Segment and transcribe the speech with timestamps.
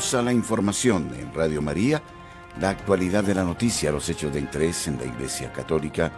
[0.00, 2.02] Bienvenidos a la información en Radio María,
[2.58, 6.10] la actualidad de la noticia, los hechos de interés en la Iglesia Católica,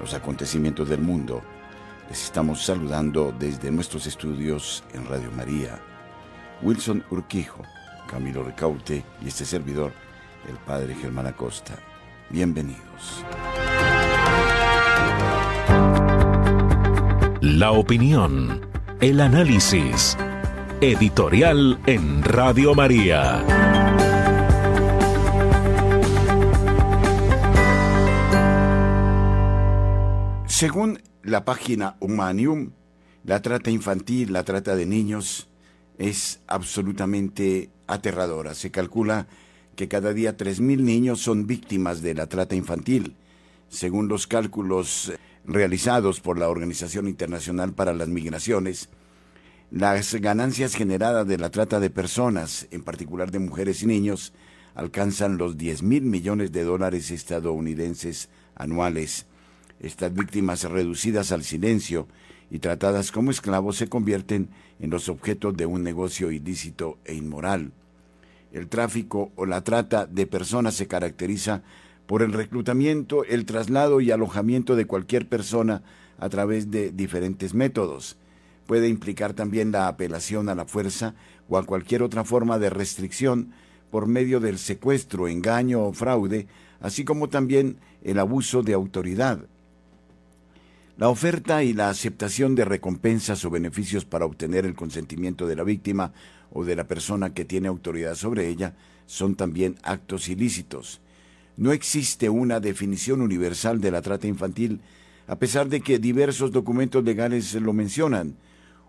[0.00, 1.40] los acontecimientos del mundo.
[2.10, 5.78] Les estamos saludando desde nuestros estudios en Radio María.
[6.62, 7.62] Wilson Urquijo,
[8.10, 9.92] Camilo Recaute y este servidor,
[10.48, 11.74] el Padre Germán Acosta.
[12.30, 13.24] Bienvenidos.
[17.40, 18.68] La opinión,
[19.00, 20.16] el análisis
[20.80, 23.44] Editorial en Radio María.
[30.46, 32.70] Según la página Humanium,
[33.24, 35.48] la trata infantil, la trata de niños,
[35.98, 38.54] es absolutamente aterradora.
[38.54, 39.26] Se calcula
[39.74, 43.16] que cada día 3.000 niños son víctimas de la trata infantil,
[43.68, 45.12] según los cálculos
[45.44, 48.88] realizados por la Organización Internacional para las Migraciones
[49.70, 54.32] las ganancias generadas de la trata de personas, en particular de mujeres y niños,
[54.74, 59.26] alcanzan los 10 mil millones de dólares estadounidenses anuales.
[59.78, 62.08] Estas víctimas reducidas al silencio
[62.50, 64.48] y tratadas como esclavos se convierten
[64.80, 67.72] en los objetos de un negocio ilícito e inmoral.
[68.52, 71.62] El tráfico o la trata de personas se caracteriza
[72.06, 75.82] por el reclutamiento, el traslado y alojamiento de cualquier persona
[76.18, 78.16] a través de diferentes métodos
[78.68, 81.14] puede implicar también la apelación a la fuerza
[81.48, 83.54] o a cualquier otra forma de restricción
[83.90, 86.46] por medio del secuestro, engaño o fraude,
[86.78, 89.40] así como también el abuso de autoridad.
[90.98, 95.64] La oferta y la aceptación de recompensas o beneficios para obtener el consentimiento de la
[95.64, 96.12] víctima
[96.52, 98.74] o de la persona que tiene autoridad sobre ella
[99.06, 101.00] son también actos ilícitos.
[101.56, 104.82] No existe una definición universal de la trata infantil,
[105.26, 108.36] a pesar de que diversos documentos legales lo mencionan,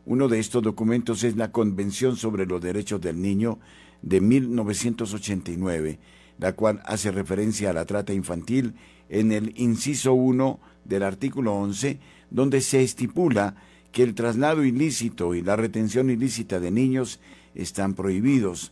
[0.09, 3.59] uno de estos documentos es la Convención sobre los Derechos del Niño
[4.01, 5.99] de 1989,
[6.39, 8.73] la cual hace referencia a la trata infantil
[9.07, 11.99] en el inciso 1 del artículo 11,
[12.31, 13.55] donde se estipula
[13.91, 17.19] que el traslado ilícito y la retención ilícita de niños
[17.53, 18.71] están prohibidos.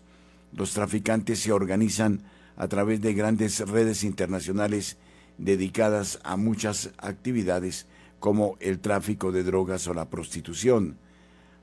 [0.54, 2.24] Los traficantes se organizan
[2.56, 4.98] a través de grandes redes internacionales
[5.38, 7.86] dedicadas a muchas actividades
[8.19, 10.98] como el tráfico de drogas o la prostitución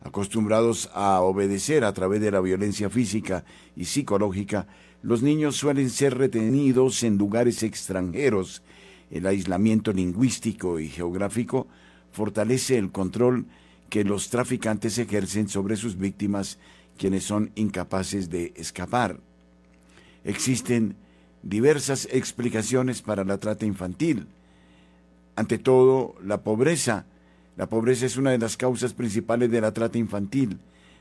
[0.05, 3.45] acostumbrados a obedecer a través de la violencia física
[3.75, 4.67] y psicológica,
[5.03, 8.63] los niños suelen ser retenidos en lugares extranjeros.
[9.11, 11.67] El aislamiento lingüístico y geográfico
[12.13, 13.47] fortalece el control
[13.91, 16.59] que los traficantes ejercen sobre sus víctimas,
[16.97, 19.21] quienes son incapaces de escapar.
[20.25, 20.97] Existen
[21.43, 24.27] diversas explicaciones para la trata infantil.
[25.37, 27.07] Ante todo, la pobreza
[27.57, 30.59] la pobreza es una de las causas principales de la trata infantil.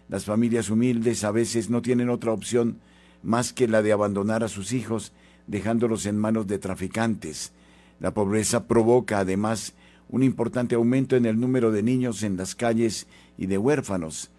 [0.08, 2.80] Las familias humildes a veces no tienen otra opción
[3.24, 5.14] más que la de abandonar a sus hijos,
[5.48, 7.54] dejándolos en manos de traficantes.
[8.00, 9.74] La pobreza provoca además
[10.10, 14.30] un importante aumento en el número de niños en las calles y de huérfanos.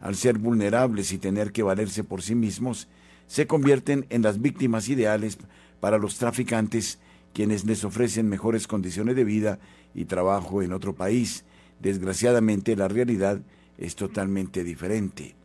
[0.00, 2.88] Al ser vulnerables y tener que valerse por sí mismos,
[3.26, 5.36] se convierten en las víctimas ideales
[5.80, 6.98] para los traficantes,
[7.34, 9.58] quienes les ofrecen mejores condiciones de vida
[9.94, 11.44] y trabajo en otro país,
[11.80, 13.40] Desgraciadamente la realidad
[13.76, 15.36] es totalmente diferente.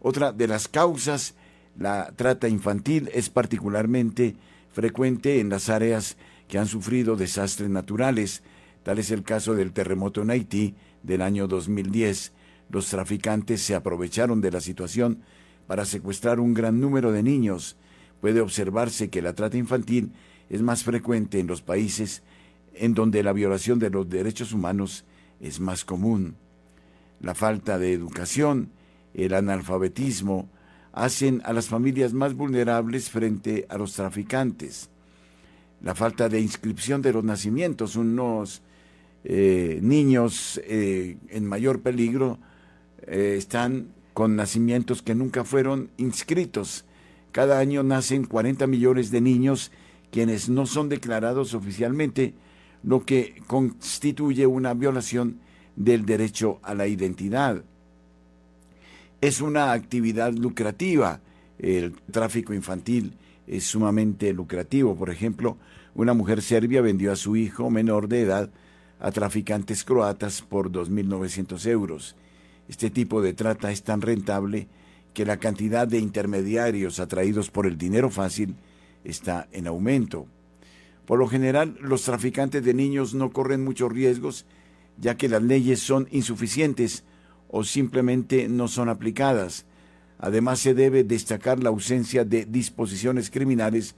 [0.00, 1.34] Otra de las causas,
[1.76, 4.36] la trata infantil, es particularmente
[4.72, 6.16] frecuente en las áreas
[6.48, 8.42] que han sufrido desastres naturales.
[8.82, 12.32] Tal es el caso del terremoto en Haití del año 2010.
[12.70, 15.22] Los traficantes se aprovecharon de la situación
[15.66, 17.76] para secuestrar un gran número de niños.
[18.20, 20.12] Puede observarse que la trata infantil
[20.50, 22.22] es más frecuente en los países
[22.74, 25.04] en donde la violación de los derechos humanos
[25.44, 26.36] es más común.
[27.20, 28.70] La falta de educación,
[29.12, 30.48] el analfabetismo,
[30.92, 34.88] hacen a las familias más vulnerables frente a los traficantes.
[35.82, 38.62] La falta de inscripción de los nacimientos, unos
[39.22, 42.38] eh, niños eh, en mayor peligro
[43.06, 46.86] eh, están con nacimientos que nunca fueron inscritos.
[47.32, 49.72] Cada año nacen 40 millones de niños
[50.10, 52.34] quienes no son declarados oficialmente
[52.84, 55.40] lo que constituye una violación
[55.74, 57.64] del derecho a la identidad.
[59.20, 61.20] Es una actividad lucrativa.
[61.58, 63.16] El tráfico infantil
[63.46, 64.94] es sumamente lucrativo.
[64.94, 65.56] Por ejemplo,
[65.94, 68.50] una mujer serbia vendió a su hijo menor de edad
[69.00, 72.16] a traficantes croatas por 2.900 euros.
[72.68, 74.68] Este tipo de trata es tan rentable
[75.14, 78.56] que la cantidad de intermediarios atraídos por el dinero fácil
[79.04, 80.26] está en aumento.
[81.06, 84.46] Por lo general, los traficantes de niños no corren muchos riesgos,
[84.98, 87.04] ya que las leyes son insuficientes
[87.48, 89.66] o simplemente no son aplicadas.
[90.18, 93.94] Además, se debe destacar la ausencia de disposiciones criminales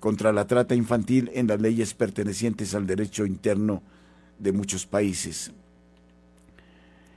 [0.00, 3.82] contra la trata infantil en las leyes pertenecientes al derecho interno
[4.38, 5.52] de muchos países.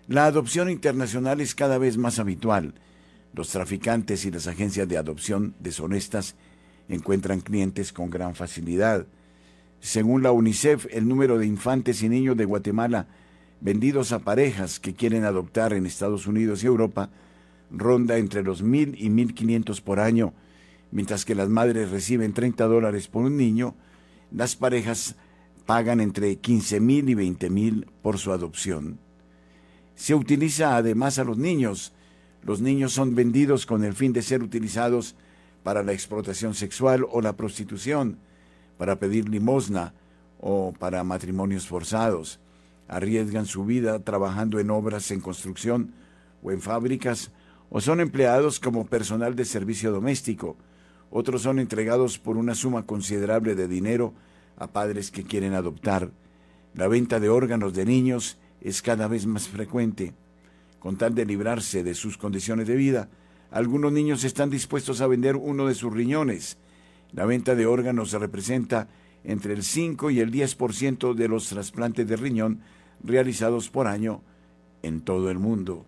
[0.07, 2.73] La adopción internacional es cada vez más habitual.
[3.33, 6.35] Los traficantes y las agencias de adopción deshonestas
[6.89, 9.05] encuentran clientes con gran facilidad.
[9.81, 13.07] Según la UNICEF, el número de infantes y niños de Guatemala
[13.61, 17.09] vendidos a parejas que quieren adoptar en Estados Unidos y Europa
[17.71, 20.33] ronda entre los mil y mil quinientos por año,
[20.91, 23.75] mientras que las madres reciben 30 dólares por un niño,
[24.31, 25.15] las parejas
[25.65, 28.99] pagan entre 15 mil y 20 mil por su adopción.
[29.95, 31.93] Se utiliza además a los niños.
[32.43, 35.15] Los niños son vendidos con el fin de ser utilizados
[35.63, 38.17] para la explotación sexual o la prostitución,
[38.81, 39.93] para pedir limosna
[40.39, 42.39] o para matrimonios forzados.
[42.87, 45.93] Arriesgan su vida trabajando en obras en construcción
[46.41, 47.29] o en fábricas
[47.69, 50.57] o son empleados como personal de servicio doméstico.
[51.11, 54.15] Otros son entregados por una suma considerable de dinero
[54.57, 56.09] a padres que quieren adoptar.
[56.73, 60.15] La venta de órganos de niños es cada vez más frecuente.
[60.79, 63.09] Con tal de librarse de sus condiciones de vida,
[63.51, 66.57] algunos niños están dispuestos a vender uno de sus riñones.
[67.13, 68.87] La venta de órganos representa
[69.23, 72.61] entre el 5 y el 10% de los trasplantes de riñón
[73.03, 74.21] realizados por año
[74.81, 75.85] en todo el mundo.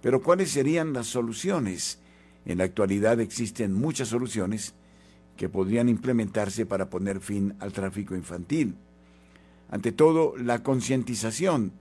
[0.00, 2.00] Pero ¿cuáles serían las soluciones?
[2.44, 4.74] En la actualidad existen muchas soluciones
[5.36, 8.76] que podrían implementarse para poner fin al tráfico infantil.
[9.68, 11.72] Ante todo, la concientización.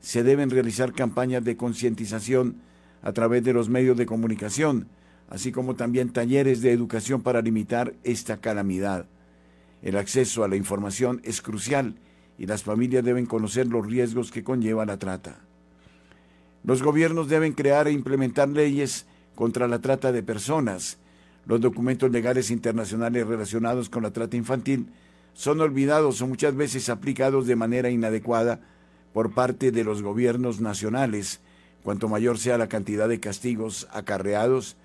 [0.00, 2.62] Se deben realizar campañas de concientización
[3.02, 4.88] a través de los medios de comunicación,
[5.30, 9.06] así como también talleres de educación para limitar esta calamidad.
[9.82, 11.94] El acceso a la información es crucial
[12.36, 15.40] y las familias deben conocer los riesgos que conlleva la trata.
[16.62, 20.98] Los gobiernos deben crear e implementar leyes contra la trata de personas.
[21.46, 24.88] Los documentos legales internacionales relacionados con la trata infantil
[25.32, 28.60] son olvidados o muchas veces aplicados de manera inadecuada
[29.14, 31.40] por parte de los gobiernos nacionales,
[31.82, 34.76] Cuanto mayor sea la cantidad de castigos acarreados,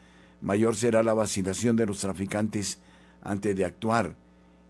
[0.45, 2.77] mayor será la vacilación de los traficantes
[3.23, 4.15] antes de actuar.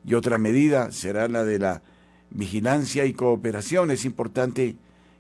[0.06, 1.82] Y otra medida será la de la
[2.30, 3.92] vigilancia y cooperación.
[3.92, 4.78] Es importante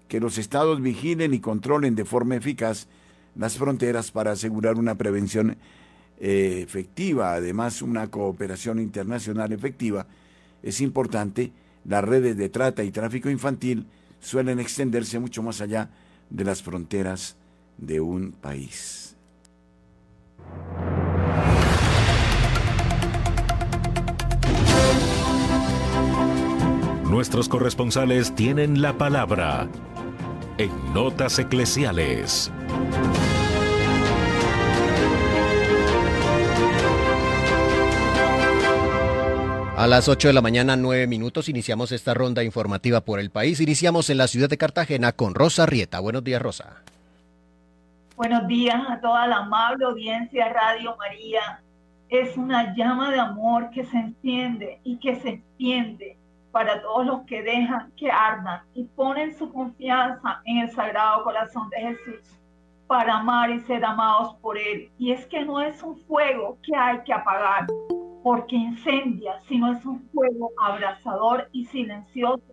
[0.07, 2.87] que los estados vigilen y controlen de forma eficaz
[3.35, 5.57] las fronteras para asegurar una prevención
[6.21, 10.07] eh, efectiva, además una cooperación internacional efectiva.
[10.63, 11.51] Es importante,
[11.83, 13.87] las redes de trata y tráfico infantil
[14.21, 15.89] suelen extenderse mucho más allá
[16.29, 17.35] de las fronteras
[17.77, 19.14] de un país.
[27.09, 29.67] Nuestros corresponsales tienen la palabra
[30.57, 32.51] en Notas Eclesiales.
[39.77, 43.59] A las 8 de la mañana, 9 minutos, iniciamos esta ronda informativa por el país.
[43.59, 45.99] Iniciamos en la ciudad de Cartagena con Rosa Rieta.
[45.99, 46.83] Buenos días, Rosa.
[48.15, 51.61] Buenos días a toda la amable audiencia Radio María.
[52.07, 56.17] Es una llama de amor que se enciende y que se extiende
[56.53, 61.69] para todos los que dejan que ardan y ponen su confianza en el Sagrado Corazón
[61.71, 62.39] de Jesús
[62.87, 64.89] para amar y ser amados por Él.
[64.97, 67.67] Y es que no es un fuego que hay que apagar,
[68.23, 72.45] porque incendia, sino es un fuego abrasador y silencioso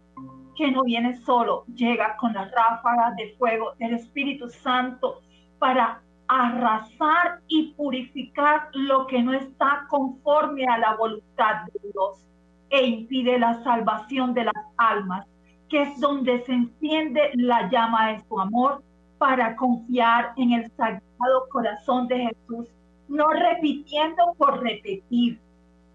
[0.57, 5.21] que no viene solo, llega con las ráfagas de fuego del Espíritu Santo
[5.63, 12.27] para arrasar y purificar lo que no está conforme a la voluntad de Dios
[12.69, 15.25] e impide la salvación de las almas,
[15.69, 18.83] que es donde se enciende la llama de su amor
[19.19, 22.67] para confiar en el sagrado corazón de Jesús,
[23.07, 25.39] no repitiendo por repetir,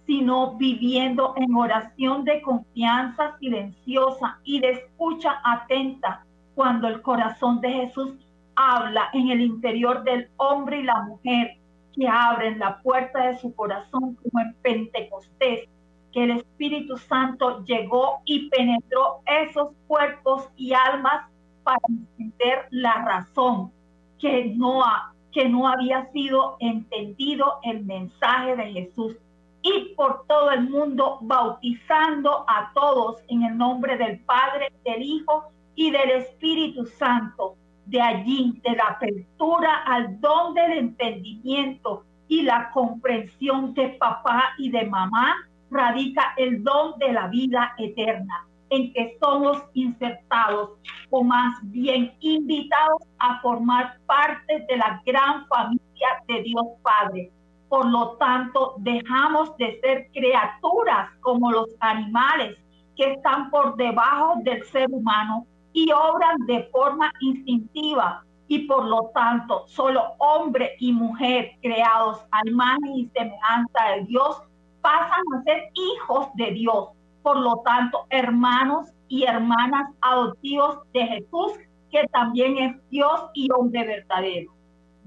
[0.05, 6.23] sino viviendo en oración de confianza silenciosa y de escucha atenta
[6.55, 8.13] cuando el corazón de Jesús
[8.57, 11.57] habla en el interior del hombre y la mujer
[11.93, 15.69] que abren la puerta de su corazón como en Pentecostés,
[16.11, 21.25] que el Espíritu Santo llegó y penetró esos cuerpos y almas
[21.63, 23.71] para entender la razón
[24.19, 24.83] que no,
[25.31, 29.15] que no había sido entendido el mensaje de Jesús
[29.61, 35.45] y por todo el mundo bautizando a todos en el nombre del Padre, del Hijo
[35.75, 37.55] y del Espíritu Santo.
[37.87, 44.69] De allí, de la apertura al don del entendimiento y la comprensión de papá y
[44.69, 45.35] de mamá,
[45.71, 50.71] radica el don de la vida eterna, en que somos insertados
[51.09, 57.31] o más bien invitados a formar parte de la gran familia de Dios Padre.
[57.69, 62.57] Por lo tanto, dejamos de ser criaturas como los animales
[62.97, 69.11] que están por debajo del ser humano y obran de forma instintiva y por lo
[69.13, 74.41] tanto solo hombre y mujer creados al imagen y semejanza de Dios
[74.81, 76.89] pasan a ser hijos de Dios.
[77.21, 81.53] Por lo tanto, hermanos y hermanas adoptivos de Jesús,
[81.91, 84.53] que también es Dios y hombre verdadero.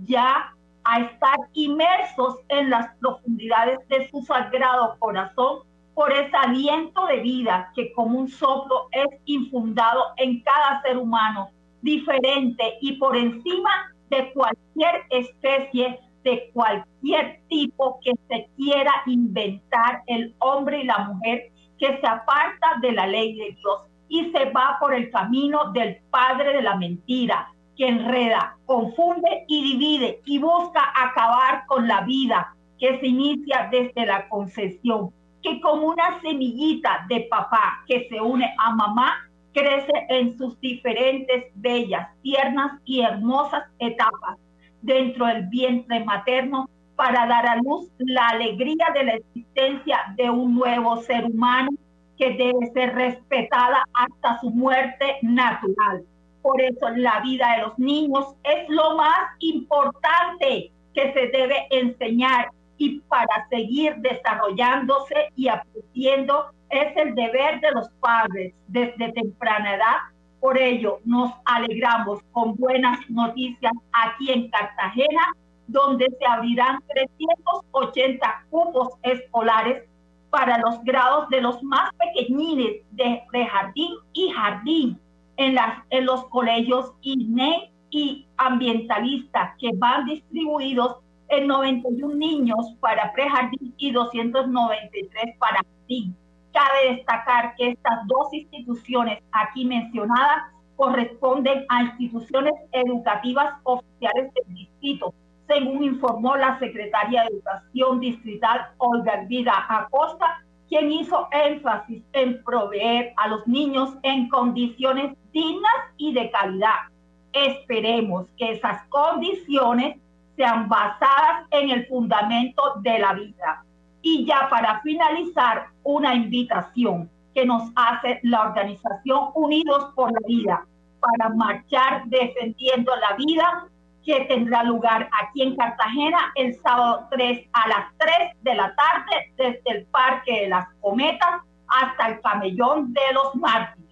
[0.04, 5.60] Ya a estar inmersos en las profundidades de su sagrado corazón
[6.00, 11.50] por ese aliento de vida que como un soplo es infundado en cada ser humano
[11.82, 13.70] diferente y por encima
[14.08, 21.52] de cualquier especie, de cualquier tipo que se quiera inventar el hombre y la mujer
[21.78, 25.98] que se aparta de la ley de Dios y se va por el camino del
[26.10, 32.54] padre de la mentira, que enreda, confunde y divide y busca acabar con la vida
[32.78, 38.52] que se inicia desde la concesión, que como una semillita de papá que se une
[38.58, 44.38] a mamá, crece en sus diferentes bellas, tiernas y hermosas etapas
[44.82, 50.54] dentro del vientre materno para dar a luz la alegría de la existencia de un
[50.54, 51.70] nuevo ser humano
[52.18, 56.04] que debe ser respetada hasta su muerte natural.
[56.42, 62.50] Por eso la vida de los niños es lo más importante que se debe enseñar
[62.80, 69.96] y para seguir desarrollándose y aprendiendo es el deber de los padres desde temprana edad.
[70.40, 75.20] Por ello, nos alegramos con buenas noticias aquí en Cartagena,
[75.66, 79.84] donde se abrirán 380 cupos escolares
[80.30, 84.98] para los grados de los más pequeñines de jardín y jardín
[85.36, 90.96] en, las, en los colegios INE y ambientalistas que van distribuidos
[91.30, 96.16] en 91 niños para prejardín y 293 para jardín.
[96.52, 105.14] Cabe destacar que estas dos instituciones aquí mencionadas corresponden a instituciones educativas oficiales del distrito,
[105.46, 113.12] según informó la secretaria de Educación Distrital Olga Vida Acosta, quien hizo énfasis en proveer
[113.16, 116.88] a los niños en condiciones dignas y de calidad.
[117.32, 119.98] Esperemos que esas condiciones
[120.40, 123.62] sean basadas en el fundamento de la vida.
[124.00, 130.66] Y ya para finalizar, una invitación que nos hace la organización Unidos por la Vida
[130.98, 133.66] para marchar defendiendo la vida
[134.02, 139.32] que tendrá lugar aquí en Cartagena el sábado 3 a las 3 de la tarde
[139.36, 143.90] desde el Parque de las Cometas hasta el Camellón de los Mártires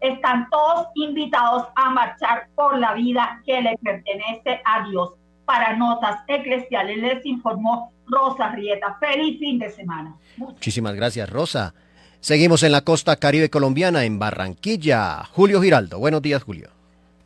[0.00, 5.17] están todos invitados a marchar por la vida que le pertenece a Dios.
[5.48, 8.98] Para Notas Eclesiales les informó Rosa Rieta.
[9.00, 10.14] Feliz fin de semana.
[10.36, 11.72] Muchísimas gracias, Rosa.
[12.20, 15.24] Seguimos en la costa caribe colombiana, en Barranquilla.
[15.32, 16.00] Julio Giraldo.
[16.00, 16.68] Buenos días, Julio.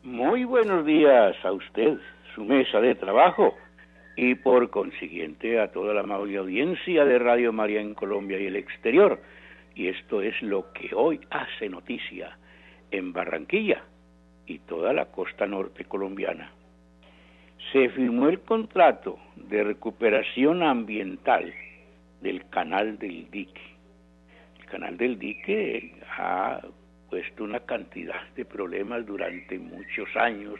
[0.03, 1.97] Muy buenos días a usted,
[2.33, 3.55] su mesa de trabajo
[4.15, 8.55] y por consiguiente a toda la amable audiencia de Radio María en Colombia y el
[8.55, 9.21] exterior.
[9.75, 12.37] Y esto es lo que hoy hace noticia
[12.89, 13.83] en Barranquilla
[14.47, 16.53] y toda la costa norte colombiana.
[17.73, 21.51] Se firmó el contrato de recuperación ambiental
[22.21, 23.61] del canal del dique.
[24.59, 26.61] El canal del dique ha
[27.09, 30.59] puesto una cantidad de problemas durante muchos años,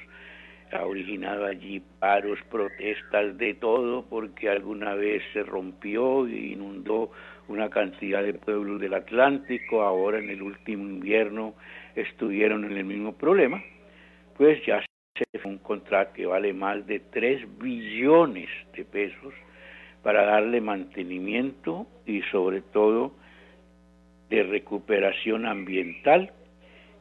[0.72, 7.12] ha originado allí paros, protestas, de todo, porque alguna vez se rompió e inundó
[7.48, 11.54] una cantidad de pueblos del Atlántico, ahora en el último invierno
[11.96, 13.64] estuvieron en el mismo problema,
[14.36, 14.84] pues ya
[15.16, 19.34] fue un contrato que vale más de 3 billones de pesos
[20.02, 23.14] para darle mantenimiento y sobre todo
[24.32, 26.32] de recuperación ambiental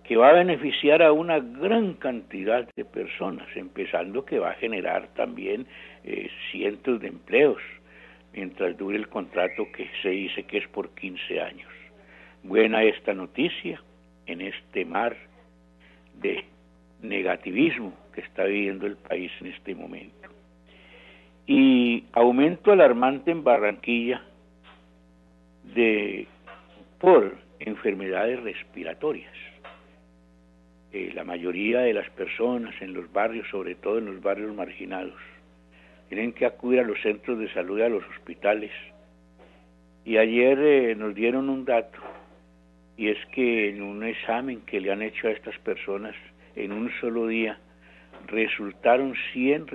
[0.05, 5.09] que va a beneficiar a una gran cantidad de personas, empezando que va a generar
[5.15, 5.67] también
[6.05, 7.63] eh, cientos de empleos
[8.35, 11.71] mientras dure el contrato que se dice que es por 15 años.
[12.43, 13.81] Buena esta noticia,
[14.27, 15.17] en este mar
[16.21, 16.45] de
[17.01, 20.29] negativismo que está viviendo el país en este momento.
[21.47, 24.23] Y aumento alarmante en Barranquilla
[25.75, 26.27] de
[26.99, 29.33] por enfermedades respiratorias.
[30.93, 35.19] Eh, la mayoría de las personas en los barrios, sobre todo en los barrios marginados,
[36.09, 38.71] tienen que acudir a los centros de salud a los hospitales.
[40.05, 41.99] Y ayer eh, nos dieron un dato,
[42.97, 46.15] y es que en un examen que le han hecho a estas personas
[46.55, 47.59] en un solo día,
[48.27, 49.67] resultaron 100,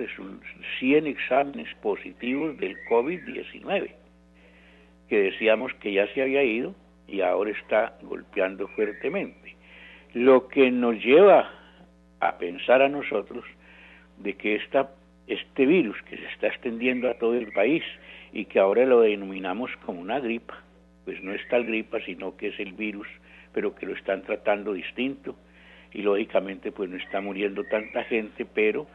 [0.78, 3.90] 100 exámenes positivos del COVID-19,
[5.08, 6.74] que decíamos que ya se había ido
[7.06, 9.56] y ahora está golpeando fuertemente.
[10.14, 11.50] Lo que nos lleva
[12.20, 13.44] a pensar a nosotros
[14.18, 14.90] de que esta,
[15.26, 17.84] este virus que se está extendiendo a todo el país
[18.32, 20.62] y que ahora lo denominamos como una gripa,
[21.04, 23.08] pues no es tal gripa, sino que es el virus,
[23.52, 25.36] pero que lo están tratando distinto
[25.92, 28.86] y lógicamente pues no está muriendo tanta gente, pero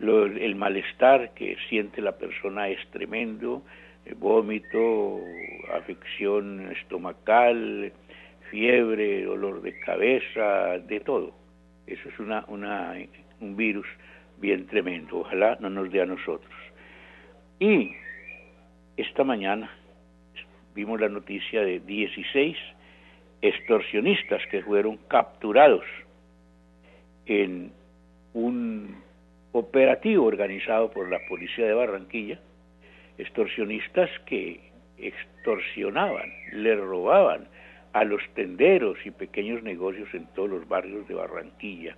[0.00, 3.62] el malestar que siente la persona es tremendo,
[4.04, 5.20] eh, vómito,
[5.72, 7.92] afección estomacal,
[8.50, 11.32] fiebre, dolor de cabeza, de todo.
[11.86, 12.94] Eso es una, una,
[13.40, 13.86] un virus
[14.38, 15.20] bien tremendo.
[15.20, 16.52] Ojalá no nos dé a nosotros.
[17.58, 17.92] Y
[18.96, 19.70] esta mañana
[20.74, 22.56] vimos la noticia de 16
[23.40, 25.84] extorsionistas que fueron capturados
[27.26, 27.72] en
[28.34, 28.96] un
[29.52, 32.40] operativo organizado por la policía de Barranquilla,
[33.18, 34.60] extorsionistas que
[34.98, 37.46] extorsionaban, le robaban
[37.92, 41.96] a los tenderos y pequeños negocios en todos los barrios de Barranquilla.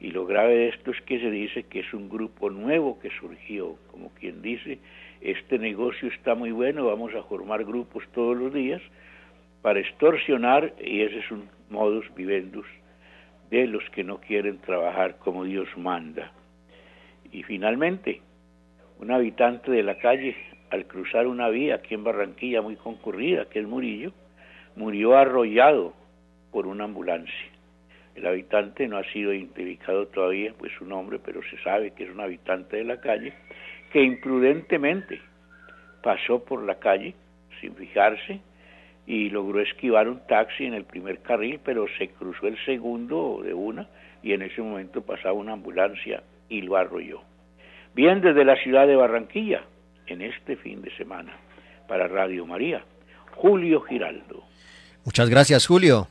[0.00, 3.08] Y lo grave de esto es que se dice que es un grupo nuevo que
[3.18, 4.78] surgió, como quien dice,
[5.22, 8.82] este negocio está muy bueno, vamos a formar grupos todos los días
[9.62, 12.66] para extorsionar, y ese es un modus vivendus
[13.50, 16.32] de los que no quieren trabajar como Dios manda.
[17.32, 18.20] Y finalmente,
[18.98, 20.36] un habitante de la calle,
[20.70, 24.12] al cruzar una vía aquí en Barranquilla muy concurrida, que es Murillo,
[24.74, 25.94] murió arrollado
[26.50, 27.50] por una ambulancia.
[28.14, 32.10] El habitante no ha sido identificado todavía, pues su nombre, pero se sabe que es
[32.10, 33.34] un habitante de la calle,
[33.92, 35.20] que imprudentemente
[36.02, 37.14] pasó por la calle
[37.60, 38.40] sin fijarse
[39.06, 43.54] y logró esquivar un taxi en el primer carril, pero se cruzó el segundo de
[43.54, 43.88] una
[44.22, 47.22] y en ese momento pasaba una ambulancia y lo arrolló.
[47.94, 49.62] Bien desde la ciudad de Barranquilla,
[50.06, 51.36] en este fin de semana,
[51.88, 52.84] para Radio María,
[53.36, 54.42] Julio Giraldo.
[55.04, 56.08] Muchas gracias, Julio.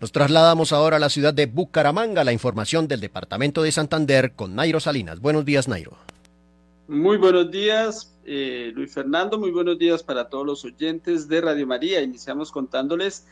[0.00, 4.56] Nos trasladamos ahora a la ciudad de Bucaramanga, la información del departamento de Santander con
[4.56, 5.20] Nairo Salinas.
[5.20, 5.96] Buenos días, Nairo.
[6.86, 9.38] Muy buenos días, eh, Luis Fernando.
[9.38, 12.02] Muy buenos días para todos los oyentes de Radio María.
[12.02, 13.26] Iniciamos contándoles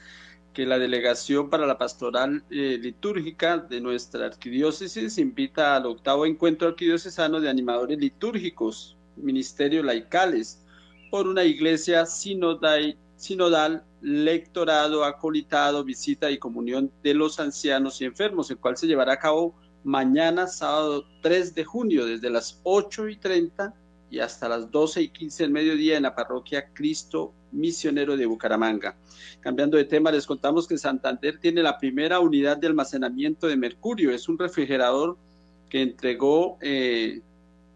[0.55, 6.69] que la Delegación para la Pastoral eh, Litúrgica de nuestra arquidiócesis invita al octavo encuentro
[6.69, 10.65] arquidiocesano de animadores litúrgicos, ministerios laicales,
[11.11, 18.51] por una iglesia sinodal sinodal, lectorado, acolitado, visita y comunión de los ancianos y enfermos,
[18.51, 19.55] el cual se llevará a cabo
[19.85, 23.75] mañana, sábado 3 de junio, desde las 8 y 30
[24.11, 28.95] y hasta las 12 y 15 del mediodía en la parroquia Cristo Misionero de Bucaramanga.
[29.41, 34.11] Cambiando de tema, les contamos que Santander tiene la primera unidad de almacenamiento de mercurio.
[34.11, 35.17] Es un refrigerador
[35.71, 37.23] que entregó eh,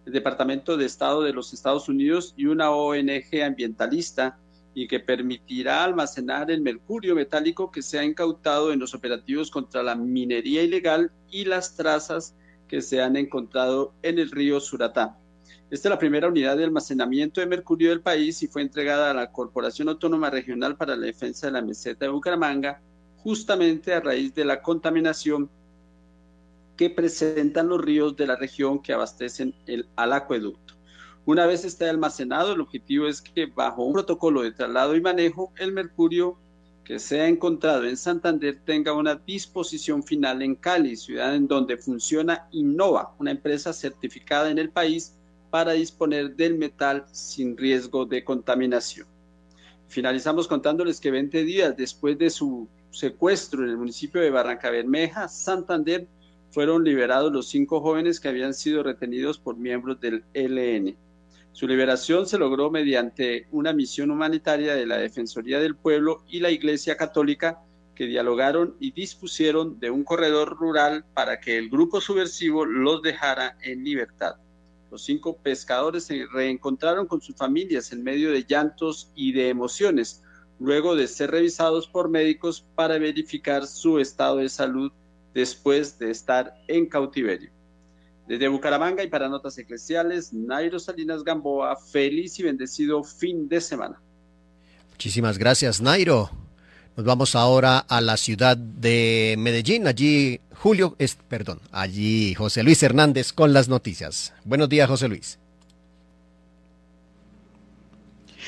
[0.05, 4.39] el Departamento de Estado de los Estados Unidos y una ONG ambientalista
[4.77, 9.83] y que permitirá almacenar el mercurio metálico que se ha incautado en los operativos contra
[9.83, 12.37] la minería ilegal y las trazas
[12.69, 15.19] que se han encontrado en el río Suratá.
[15.71, 19.15] Esta es la primera unidad de almacenamiento de mercurio del país y fue entregada a
[19.15, 22.83] la Corporación Autónoma Regional para la Defensa de la Meseta de Bucaramanga
[23.17, 25.49] justamente a raíz de la contaminación
[26.77, 30.76] que presentan los ríos de la región que abastecen el, al acueducto.
[31.27, 35.53] Una vez esté almacenado, el objetivo es que bajo un protocolo de traslado y manejo,
[35.59, 36.39] el mercurio
[36.85, 42.47] que sea encontrado en Santander tenga una disposición final en Cali, ciudad en donde funciona
[42.53, 45.17] Innova, una empresa certificada en el país
[45.51, 49.09] para disponer del metal sin riesgo de contaminación.
[49.89, 55.27] Finalizamos contándoles que 20 días después de su secuestro en el municipio de Barranca Bermeja,
[55.27, 56.07] Santander,
[56.53, 60.97] fueron liberados los cinco jóvenes que habían sido retenidos por miembros del ELN.
[61.57, 66.51] Su liberación se logró mediante una misión humanitaria de la Defensoría del Pueblo y la
[66.51, 67.63] Iglesia Católica
[67.95, 73.57] que dialogaron y dispusieron de un corredor rural para que el grupo subversivo los dejara
[73.63, 74.35] en libertad.
[74.91, 80.23] Los cinco pescadores se reencontraron con sus familias en medio de llantos y de emociones,
[80.59, 84.93] luego de ser revisados por médicos para verificar su estado de salud
[85.33, 87.56] después de estar en cautiverio.
[88.27, 94.01] Desde Bucaramanga y para Notas Eclesiales, Nairo Salinas Gamboa, feliz y bendecido fin de semana.
[94.91, 96.31] Muchísimas gracias, Nairo.
[96.97, 99.87] Nos vamos ahora a la ciudad de Medellín.
[99.87, 104.33] Allí Julio, es, perdón, allí José Luis Hernández con las noticias.
[104.45, 105.39] Buenos días, José Luis.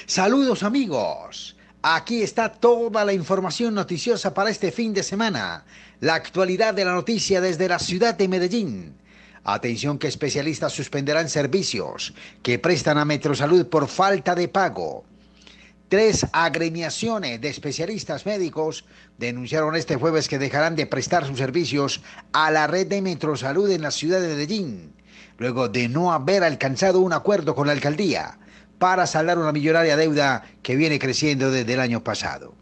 [0.07, 1.57] Saludos amigos.
[1.83, 5.65] Aquí está toda la información noticiosa para este fin de semana.
[6.01, 8.95] La actualidad de la noticia desde la ciudad de Medellín.
[9.51, 15.07] Atención que especialistas suspenderán servicios que prestan a Metrosalud por falta de pago.
[15.89, 18.85] Tres agremiaciones de especialistas médicos
[19.17, 22.03] denunciaron este jueves que dejarán de prestar sus servicios
[22.35, 24.93] a la red de Metrosalud en la ciudad de Medellín,
[25.39, 28.39] luego de no haber alcanzado un acuerdo con la alcaldía
[28.79, 32.55] para saldar una millonaria deuda que viene creciendo desde el año pasado.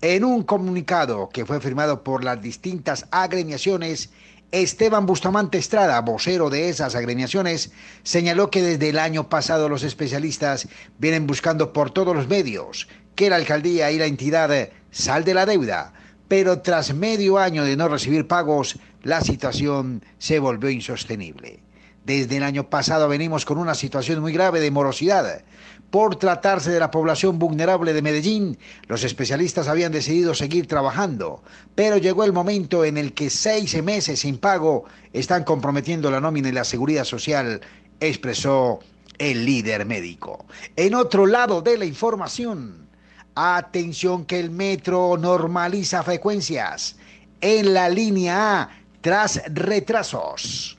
[0.00, 4.08] En un comunicado que fue firmado por las distintas agremiaciones,
[4.52, 7.72] Esteban Bustamante Estrada, vocero de esas agremiaciones,
[8.04, 13.28] señaló que desde el año pasado los especialistas vienen buscando por todos los medios que
[13.28, 15.92] la alcaldía y la entidad salde la deuda,
[16.28, 21.60] pero tras medio año de no recibir pagos, la situación se volvió insostenible.
[22.04, 25.42] Desde el año pasado venimos con una situación muy grave de morosidad.
[25.90, 31.42] Por tratarse de la población vulnerable de Medellín, los especialistas habían decidido seguir trabajando,
[31.74, 36.48] pero llegó el momento en el que seis meses sin pago están comprometiendo la nómina
[36.48, 37.60] y la seguridad social,
[38.00, 38.80] expresó
[39.18, 40.44] el líder médico.
[40.74, 42.88] En otro lado de la información,
[43.34, 46.96] atención que el metro normaliza frecuencias
[47.40, 48.70] en la línea A
[49.02, 50.78] tras retrasos.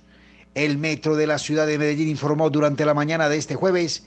[0.54, 4.04] El metro de la ciudad de Medellín informó durante la mañana de este jueves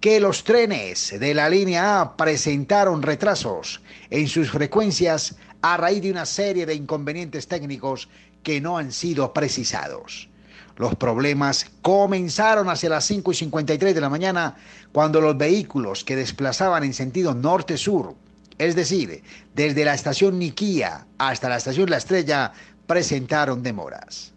[0.00, 6.10] que los trenes de la línea A presentaron retrasos en sus frecuencias a raíz de
[6.10, 8.08] una serie de inconvenientes técnicos
[8.42, 10.30] que no han sido precisados.
[10.76, 14.56] Los problemas comenzaron hacia las 5 y 53 de la mañana
[14.92, 18.14] cuando los vehículos que desplazaban en sentido norte-sur,
[18.56, 19.22] es decir,
[19.54, 22.52] desde la estación Niquía hasta la estación La Estrella,
[22.86, 24.29] presentaron demoras.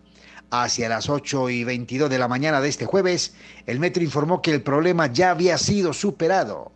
[0.55, 3.33] Hacia las 8 y 22 de la mañana de este jueves,
[3.65, 6.71] el metro informó que el problema ya había sido superado.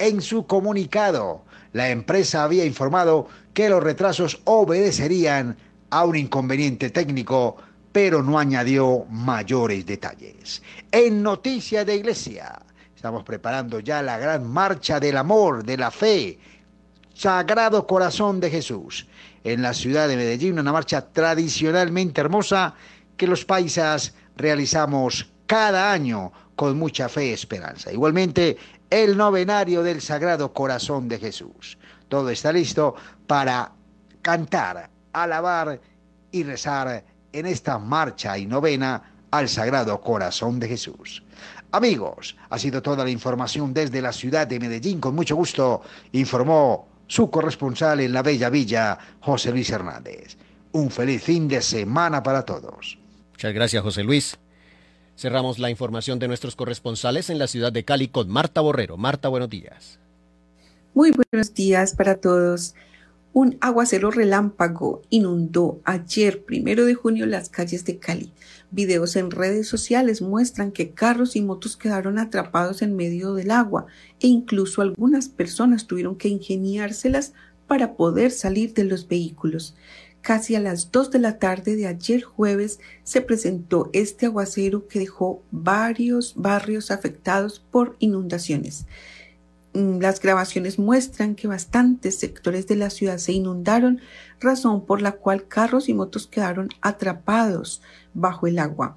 [0.00, 5.56] En su comunicado, la empresa había informado que los retrasos obedecerían
[5.90, 7.56] a un inconveniente técnico,
[7.92, 10.60] pero no añadió mayores detalles.
[10.90, 12.58] En Noticia de Iglesia,
[12.96, 16.36] estamos preparando ya la gran marcha del amor, de la fe,
[17.14, 19.06] Sagrado Corazón de Jesús.
[19.44, 22.74] En la ciudad de Medellín, una marcha tradicionalmente hermosa
[23.20, 27.92] que los paisas realizamos cada año con mucha fe y esperanza.
[27.92, 28.56] Igualmente,
[28.88, 31.76] el novenario del Sagrado Corazón de Jesús.
[32.08, 32.94] Todo está listo
[33.26, 33.72] para
[34.22, 35.78] cantar, alabar
[36.32, 41.22] y rezar en esta marcha y novena al Sagrado Corazón de Jesús.
[41.72, 44.98] Amigos, ha sido toda la información desde la ciudad de Medellín.
[44.98, 50.38] Con mucho gusto informó su corresponsal en la Bella Villa, José Luis Hernández.
[50.72, 52.99] Un feliz fin de semana para todos.
[53.40, 54.36] Muchas gracias, José Luis.
[55.16, 58.98] Cerramos la información de nuestros corresponsales en la ciudad de Cali con Marta Borrero.
[58.98, 59.98] Marta, buenos días.
[60.92, 62.74] Muy buenos días para todos.
[63.32, 68.30] Un aguacero relámpago inundó ayer, primero de junio, las calles de Cali.
[68.72, 73.86] Videos en redes sociales muestran que carros y motos quedaron atrapados en medio del agua
[74.20, 77.32] e incluso algunas personas tuvieron que ingeniárselas
[77.66, 79.74] para poder salir de los vehículos.
[80.22, 84.98] Casi a las 2 de la tarde de ayer jueves se presentó este aguacero que
[84.98, 88.86] dejó varios barrios afectados por inundaciones.
[89.72, 94.00] Mm, las grabaciones muestran que bastantes sectores de la ciudad se inundaron,
[94.40, 97.80] razón por la cual carros y motos quedaron atrapados
[98.12, 98.96] bajo el agua.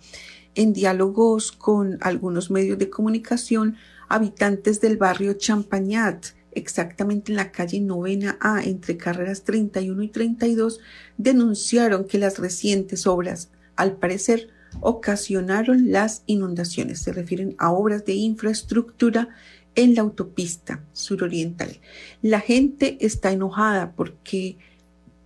[0.55, 3.77] En diálogos con algunos medios de comunicación,
[4.09, 10.79] habitantes del barrio Champagnat exactamente en la calle Novena A, entre carreras 31 y 32,
[11.17, 16.99] denunciaron que las recientes obras, al parecer, ocasionaron las inundaciones.
[16.99, 19.29] Se refieren a obras de infraestructura
[19.75, 21.79] en la autopista suroriental.
[22.21, 24.57] La gente está enojada porque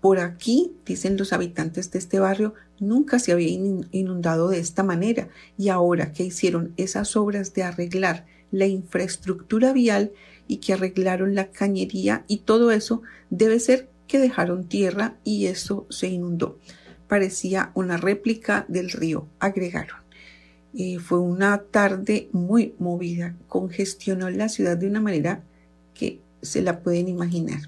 [0.02, 3.50] por aquí, dicen los habitantes de este barrio, nunca se había
[3.92, 10.12] inundado de esta manera y ahora que hicieron esas obras de arreglar la infraestructura vial,
[10.48, 15.86] y que arreglaron la cañería y todo eso debe ser que dejaron tierra y eso
[15.90, 16.58] se inundó.
[17.08, 19.98] Parecía una réplica del río, agregaron.
[20.74, 25.44] Eh, fue una tarde muy movida, congestionó la ciudad de una manera
[25.94, 27.62] que se la pueden imaginar.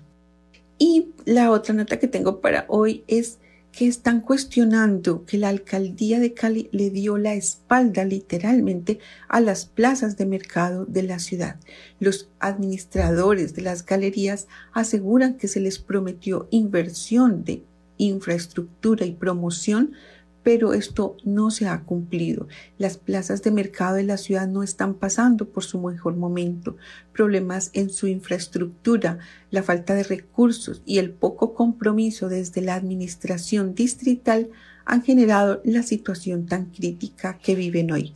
[0.77, 3.39] Y la otra nota que tengo para hoy es
[3.79, 9.65] que están cuestionando que la alcaldía de Cali le dio la espalda literalmente a las
[9.65, 11.61] plazas de mercado de la ciudad.
[11.97, 17.63] Los administradores de las galerías aseguran que se les prometió inversión de
[17.95, 19.93] infraestructura y promoción
[20.49, 22.47] pero esto no se ha cumplido.
[22.79, 26.75] Las plazas de mercado de la ciudad no están pasando por su mejor momento.
[27.13, 29.19] Problemas en su infraestructura,
[29.51, 34.49] la falta de recursos y el poco compromiso desde la administración distrital
[34.85, 38.13] han generado la situación tan crítica que viven hoy.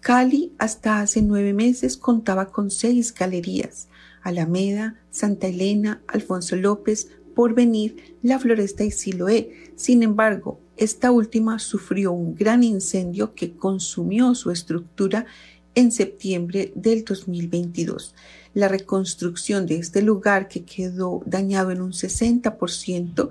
[0.00, 3.88] Cali hasta hace nueve meses contaba con seis galerías.
[4.20, 9.72] Alameda, Santa Elena, Alfonso López, Porvenir, La Floresta y Siloé.
[9.74, 15.26] Sin embargo, esta última sufrió un gran incendio que consumió su estructura
[15.74, 18.14] en septiembre del 2022.
[18.54, 23.30] La reconstrucción de este lugar, que quedó dañado en un 60%,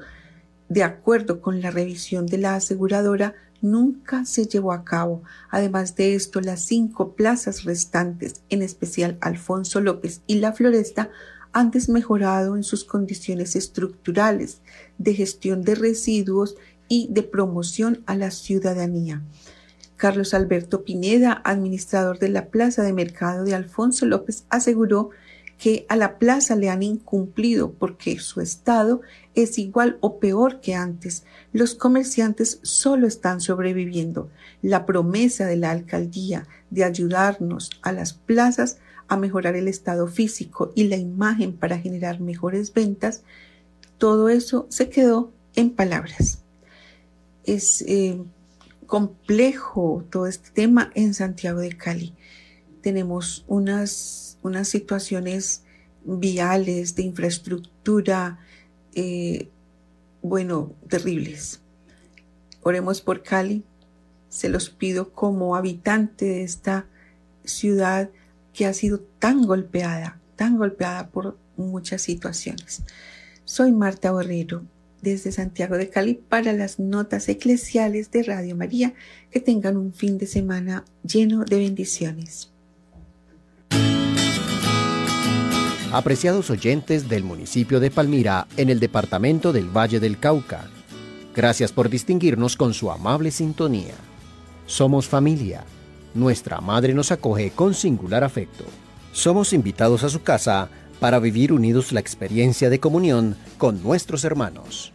[0.69, 5.21] de acuerdo con la revisión de la aseguradora, nunca se llevó a cabo.
[5.49, 11.09] Además de esto, las cinco plazas restantes, en especial Alfonso López y La Floresta,
[11.53, 14.61] han desmejorado en sus condiciones estructurales
[14.97, 16.55] de gestión de residuos
[16.91, 19.21] y de promoción a la ciudadanía.
[19.95, 25.11] Carlos Alberto Pineda, administrador de la Plaza de Mercado de Alfonso López, aseguró
[25.57, 28.99] que a la plaza le han incumplido porque su estado
[29.35, 31.23] es igual o peor que antes.
[31.53, 34.29] Los comerciantes solo están sobreviviendo.
[34.61, 40.73] La promesa de la alcaldía de ayudarnos a las plazas a mejorar el estado físico
[40.75, 43.23] y la imagen para generar mejores ventas,
[43.97, 46.40] todo eso se quedó en palabras
[47.45, 48.21] es eh,
[48.87, 52.13] complejo todo este tema en Santiago de Cali.
[52.81, 55.63] Tenemos unas, unas situaciones
[56.03, 58.39] viales, de infraestructura,
[58.93, 59.49] eh,
[60.21, 61.61] bueno, terribles.
[62.63, 63.63] Oremos por Cali.
[64.29, 66.85] Se los pido como habitante de esta
[67.43, 68.09] ciudad
[68.53, 72.83] que ha sido tan golpeada, tan golpeada por muchas situaciones.
[73.45, 74.63] Soy Marta Borrero
[75.01, 78.93] desde Santiago de Cali para las notas eclesiales de Radio María.
[79.29, 82.51] Que tengan un fin de semana lleno de bendiciones.
[85.91, 90.69] Apreciados oyentes del municipio de Palmira en el departamento del Valle del Cauca,
[91.35, 93.95] gracias por distinguirnos con su amable sintonía.
[94.65, 95.65] Somos familia.
[96.13, 98.63] Nuestra madre nos acoge con singular afecto.
[99.11, 100.69] Somos invitados a su casa
[101.01, 104.93] para vivir unidos la experiencia de comunión con nuestros hermanos.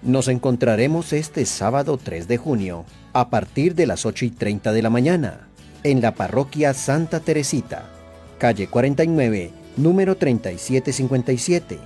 [0.00, 4.80] Nos encontraremos este sábado 3 de junio a partir de las 8 y 30 de
[4.80, 5.48] la mañana
[5.82, 7.90] en la parroquia Santa Teresita,
[8.38, 11.80] calle 49, número 3757.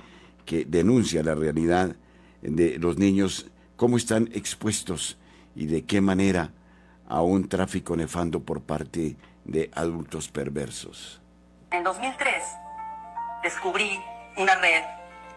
[0.45, 1.95] que denuncia la realidad
[2.41, 5.17] de los niños, cómo están expuestos
[5.55, 6.51] y de qué manera
[7.07, 11.21] a un tráfico nefando por parte de adultos perversos.
[11.71, 12.43] En 2003
[13.43, 13.99] descubrí
[14.37, 14.83] una red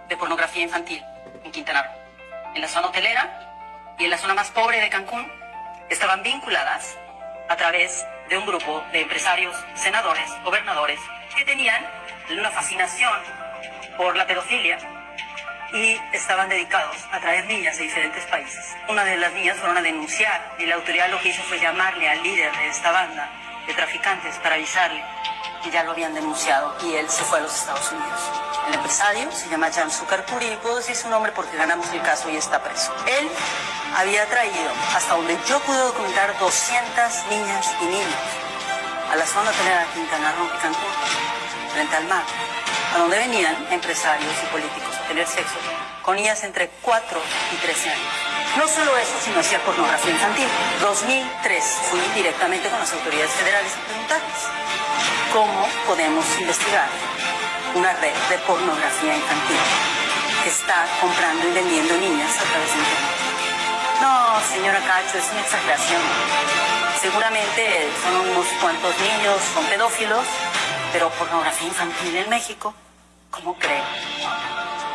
[0.08, 1.02] de pornografía infantil
[1.44, 2.54] en Quintana Roo.
[2.54, 5.26] En la zona hotelera y en la zona más pobre de Cancún
[5.90, 6.96] estaban vinculadas
[7.48, 10.98] a través de un grupo de empresarios, senadores, gobernadores,
[11.36, 11.84] que tenían
[12.36, 13.20] una fascinación
[13.96, 14.78] por la pedofilia
[15.72, 18.76] y estaban dedicados a traer niñas de diferentes países.
[18.88, 22.08] Una de las niñas fueron a denunciar y la autoridad lo que hizo fue llamarle
[22.08, 23.28] al líder de esta banda
[23.66, 25.02] de traficantes para avisarle
[25.62, 28.20] que ya lo habían denunciado y él se fue a los Estados Unidos.
[28.68, 32.36] El empresario se llama Jan Sukarpuri puedo decir su nombre porque ganamos el caso y
[32.36, 32.94] está preso.
[33.06, 33.28] Él
[33.96, 38.14] había traído, hasta donde yo pude documentar, 200 niñas y niños
[39.10, 40.92] a la zona hotelera de Quintana Roo y Cancún,
[41.72, 42.24] frente al mar
[42.94, 45.54] a donde venían empresarios y políticos tener sexo
[46.02, 47.20] con niñas entre 4
[47.52, 48.12] y 13 años.
[48.56, 50.48] No solo eso, sino hacía pornografía infantil.
[50.80, 54.42] 2003 fui directamente con las autoridades federales a preguntarles
[55.32, 56.88] cómo podemos investigar
[57.74, 59.60] una red de pornografía infantil
[60.42, 63.26] que está comprando y vendiendo niñas a través de Internet.
[64.00, 66.02] No, señora Cacho, es una exageración.
[67.00, 70.24] Seguramente son unos cuantos niños, son pedófilos,
[70.92, 72.74] pero pornografía infantil en México,
[73.30, 73.82] ¿cómo cree?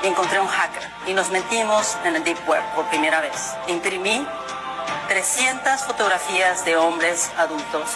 [0.04, 3.54] Encontré un hacker y nos metimos en el Deep Web por primera vez.
[3.68, 4.26] Imprimí
[5.08, 7.88] 300 fotografías de hombres adultos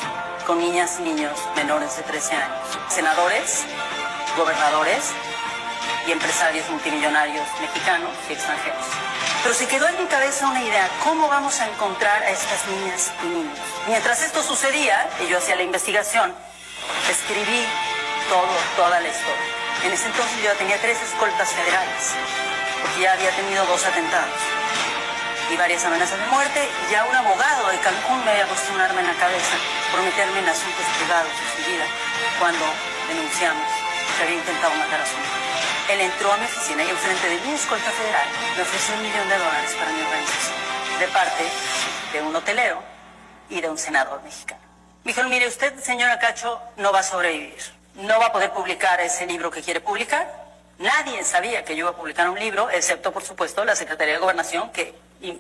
[0.46, 2.60] con niñas y niños menores de 13 años.
[2.90, 3.64] Senadores,
[4.38, 5.14] gobernadores
[6.08, 8.86] y empresarios multimillonarios mexicanos y extranjeros.
[9.42, 13.12] Pero se quedó en mi cabeza una idea, ¿cómo vamos a encontrar a estas niñas
[13.24, 13.58] y niños?
[13.88, 16.36] Mientras esto sucedía, y yo hacía la investigación,
[17.10, 17.66] escribí
[18.30, 19.65] todo, toda la historia.
[19.86, 22.18] En ese entonces yo tenía tres escoltas federales,
[22.82, 24.34] porque ya había tenido dos atentados
[25.54, 26.68] y varias amenazas de muerte.
[26.90, 29.56] Ya un abogado de Cancún me había puesto un arma en la cabeza
[29.92, 31.86] por meterme en asuntos privados de su vida
[32.40, 32.66] cuando
[33.08, 33.70] denunciamos
[34.18, 35.38] que había intentado matar a su hijo.
[35.94, 39.30] Él entró a mi oficina y enfrente de mi escolta federal me ofreció un millón
[39.30, 40.58] de dólares para mi organización,
[40.98, 41.44] de parte
[42.12, 42.82] de un hotelero
[43.52, 44.66] y de un senador mexicano.
[45.04, 47.85] Me dijeron, mire, usted, señora Cacho, no va a sobrevivir.
[47.96, 50.46] No va a poder publicar ese libro que quiere publicar.
[50.80, 54.20] Nadie sabía que yo iba a publicar un libro, excepto, por supuesto, la Secretaría de
[54.20, 54.94] Gobernación, que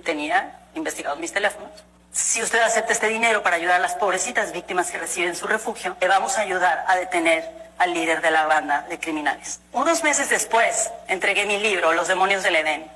[0.04, 1.72] tenía investigados mis teléfonos.
[2.13, 5.98] Si usted acepta este dinero para ayudar a las pobrecitas víctimas que reciben su refugio,
[6.00, 7.46] le vamos a ayudar a detener
[7.78, 9.60] al líder de la banda de criminales.
[9.74, 12.89] Unos meses después, entregué mi libro, Los demonios del Edén,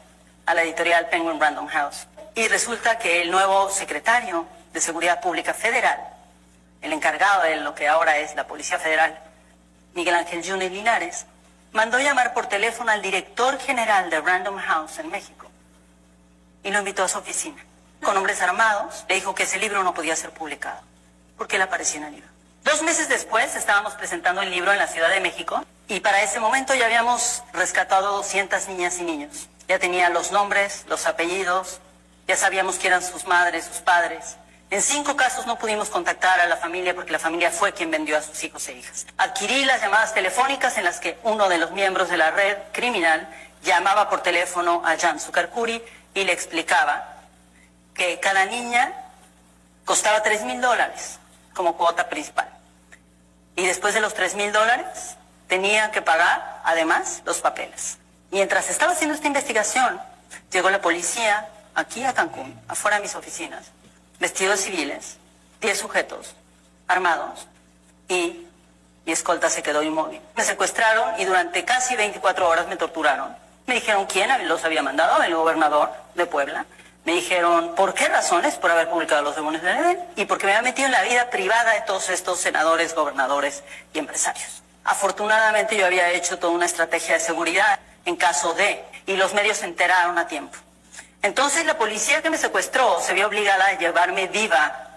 [0.45, 2.07] a la editorial Penguin Random House.
[2.33, 5.99] Y resulta que el nuevo secretario de Seguridad Pública Federal
[6.81, 9.17] el encargado de lo que ahora es la Policía Federal,
[9.93, 11.25] Miguel Ángel Junior Linares,
[11.71, 15.47] mandó llamar por teléfono al director general de Random House en México
[16.63, 17.63] y lo invitó a su oficina.
[18.01, 20.81] Con hombres armados, le dijo que ese libro no podía ser publicado,
[21.37, 22.29] porque él aparecía en el libro.
[22.63, 26.39] Dos meses después estábamos presentando el libro en la Ciudad de México y para ese
[26.39, 29.47] momento ya habíamos rescatado 200 niñas y niños.
[29.67, 31.79] Ya tenía los nombres, los apellidos,
[32.27, 34.37] ya sabíamos quién eran sus madres, sus padres,
[34.71, 38.17] en cinco casos no pudimos contactar a la familia porque la familia fue quien vendió
[38.17, 39.07] a sus hijos e hijas.
[39.17, 43.27] Adquirí las llamadas telefónicas en las que uno de los miembros de la red criminal
[43.63, 45.81] llamaba por teléfono a Jan Sukarkuri
[46.13, 47.15] y le explicaba
[47.93, 48.93] que cada niña
[49.85, 51.19] costaba tres mil dólares
[51.53, 52.47] como cuota principal.
[53.55, 55.15] Y después de los tres mil dólares
[55.47, 57.97] tenía que pagar además los papeles.
[58.31, 59.99] Mientras estaba haciendo esta investigación,
[60.51, 63.65] llegó la policía aquí a Cancún, afuera de mis oficinas,
[64.19, 65.17] vestidos civiles,
[65.61, 66.35] 10 sujetos
[66.87, 67.47] armados
[68.07, 68.45] y
[69.05, 70.21] mi escolta se quedó inmóvil.
[70.35, 73.35] Me secuestraron y durante casi 24 horas me torturaron.
[73.65, 76.65] Me dijeron quién los había mandado, el gobernador de Puebla.
[77.05, 80.53] Me dijeron por qué razones, por haber publicado Los demonios de Edén y porque me
[80.53, 84.61] había metido en la vida privada de todos estos senadores, gobernadores y empresarios.
[84.83, 89.57] Afortunadamente yo había hecho toda una estrategia de seguridad en caso de, y los medios
[89.57, 90.57] se enteraron a tiempo.
[91.21, 94.89] Entonces la policía que me secuestró se vio obligada a llevarme viva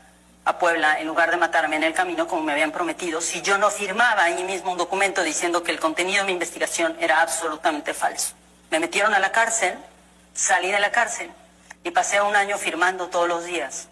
[0.44, 3.58] a Puebla en lugar de matarme en el camino como me habían prometido si yo
[3.58, 7.94] no firmaba ahí mismo un documento diciendo que el contenido de mi investigación era absolutamente
[7.94, 8.34] falso.
[8.70, 9.76] Me metieron a la cárcel,
[10.34, 11.30] salí de la cárcel
[11.84, 13.88] y pasé un año firmando todos los días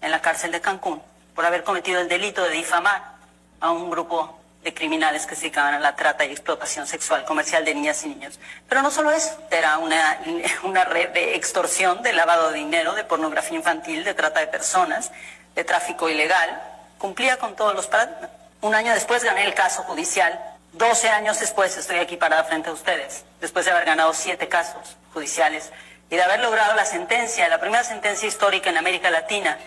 [0.00, 1.02] en la cárcel de Cancún
[1.34, 3.16] por haber cometido el delito de difamar
[3.60, 7.64] a un grupo de criminales que se dedicaban a la trata y explotación sexual comercial
[7.64, 8.40] de niñas y niños.
[8.68, 10.18] Pero no solo eso, era una,
[10.64, 15.12] una red de extorsión, de lavado de dinero, de pornografía infantil, de trata de personas,
[15.54, 16.60] de tráfico ilegal.
[16.98, 18.28] Cumplía con todos los paradigmas.
[18.60, 20.36] Un año después gané el caso judicial.
[20.72, 24.96] 12 años después estoy aquí parada frente a ustedes, después de haber ganado siete casos
[25.14, 25.70] judiciales
[26.10, 29.58] y de haber logrado la sentencia, la primera sentencia histórica en América Latina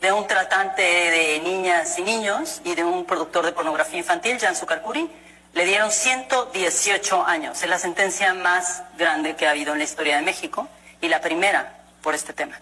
[0.00, 4.56] de un tratante de niñas y niños y de un productor de pornografía infantil, Jan
[4.56, 5.10] Sukarkuri,
[5.52, 7.62] le dieron 118 años.
[7.62, 10.68] Es la sentencia más grande que ha habido en la historia de México
[11.00, 12.58] y la primera por este tema.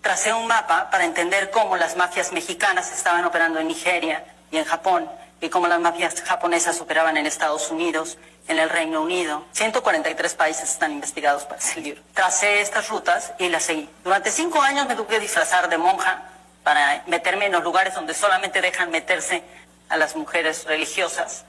[0.00, 4.64] Tracé un mapa para entender cómo las mafias mexicanas estaban operando en Nigeria y en
[4.64, 5.10] Japón
[5.40, 8.16] y cómo las mafias japonesas operaban en Estados Unidos,
[8.46, 9.44] en el Reino Unido.
[9.52, 12.00] 143 países están investigados para ese libro.
[12.14, 13.90] Tracé estas rutas y las seguí.
[14.02, 16.22] Durante cinco años me tuve que disfrazar de monja
[16.68, 19.42] para meterme en los lugares donde solamente dejan meterse
[19.88, 21.46] a las mujeres religiosas,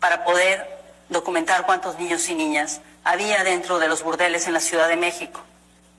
[0.00, 0.68] para poder
[1.08, 5.40] documentar cuántos niños y niñas había dentro de los burdeles en la Ciudad de México.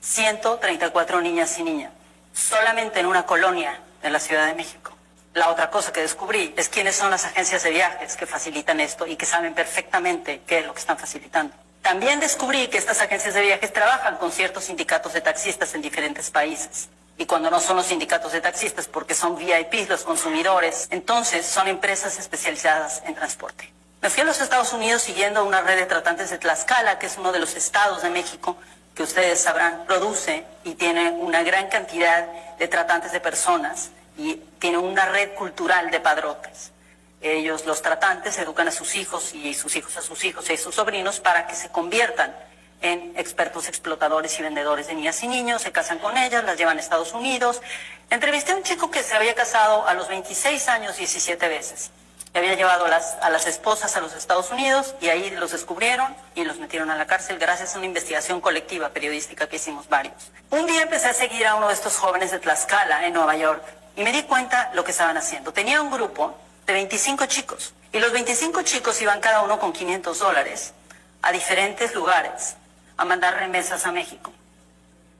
[0.02, 1.90] 134 niñas y niñas,
[2.34, 4.92] solamente en una colonia de la Ciudad de México.
[5.32, 9.06] La otra cosa que descubrí es quiénes son las agencias de viajes que facilitan esto
[9.06, 11.54] y que saben perfectamente qué es lo que están facilitando.
[11.80, 16.30] También descubrí que estas agencias de viajes trabajan con ciertos sindicatos de taxistas en diferentes
[16.30, 16.90] países.
[17.18, 21.68] Y cuando no son los sindicatos de taxistas, porque son VIPs los consumidores, entonces son
[21.68, 23.72] empresas especializadas en transporte.
[24.02, 27.16] Me fui a los Estados Unidos siguiendo una red de tratantes de Tlaxcala, que es
[27.16, 28.56] uno de los estados de México
[28.94, 32.26] que ustedes sabrán produce y tiene una gran cantidad
[32.58, 36.72] de tratantes de personas y tiene una red cultural de padrotes.
[37.20, 40.56] Ellos, los tratantes, educan a sus hijos y sus hijos a sus hijos y a
[40.56, 42.34] sus sobrinos para que se conviertan
[42.82, 46.76] en expertos explotadores y vendedores de niñas y niños, se casan con ellas, las llevan
[46.76, 47.62] a Estados Unidos.
[48.10, 51.90] Entrevisté a un chico que se había casado a los 26 años 17 veces.
[52.32, 55.52] Le había llevado a las, a las esposas a los Estados Unidos y ahí los
[55.52, 59.88] descubrieron y los metieron a la cárcel gracias a una investigación colectiva periodística que hicimos
[59.88, 60.30] varios.
[60.50, 63.62] Un día empecé a seguir a uno de estos jóvenes de Tlaxcala, en Nueva York,
[63.96, 65.52] y me di cuenta lo que estaban haciendo.
[65.52, 70.18] Tenía un grupo de 25 chicos y los 25 chicos iban cada uno con 500
[70.18, 70.74] dólares
[71.22, 72.56] a diferentes lugares
[72.96, 74.32] a mandar remesas a México.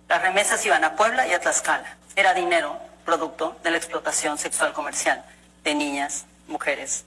[0.09, 1.97] Las remesas iban a Puebla y a Tlaxcala.
[2.15, 5.25] Era dinero producto de la explotación sexual comercial
[5.65, 7.05] de niñas, mujeres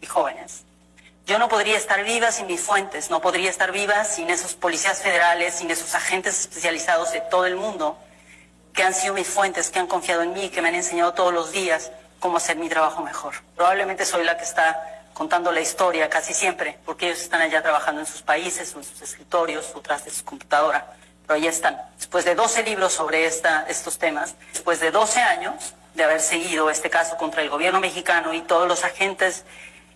[0.00, 0.64] y jóvenes.
[1.26, 5.02] Yo no podría estar viva sin mis fuentes, no podría estar viva sin esos policías
[5.02, 7.96] federales, sin esos agentes especializados de todo el mundo
[8.74, 11.32] que han sido mis fuentes, que han confiado en mí, que me han enseñado todos
[11.32, 13.34] los días cómo hacer mi trabajo mejor.
[13.56, 18.00] Probablemente soy la que está contando la historia casi siempre, porque ellos están allá trabajando
[18.00, 20.94] en sus países, en sus escritorios, o tras de su computadora.
[21.26, 21.80] Pero ahí están.
[21.96, 26.70] Después de 12 libros sobre esta, estos temas, después de 12 años de haber seguido
[26.70, 29.44] este caso contra el gobierno mexicano y todos los agentes,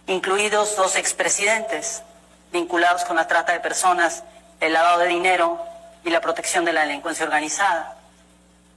[0.07, 2.03] incluidos dos expresidentes
[2.53, 4.25] vinculados con la trata de personas,
[4.61, 5.59] el lavado de dinero
[6.05, 7.99] y la protección de la delincuencia organizada,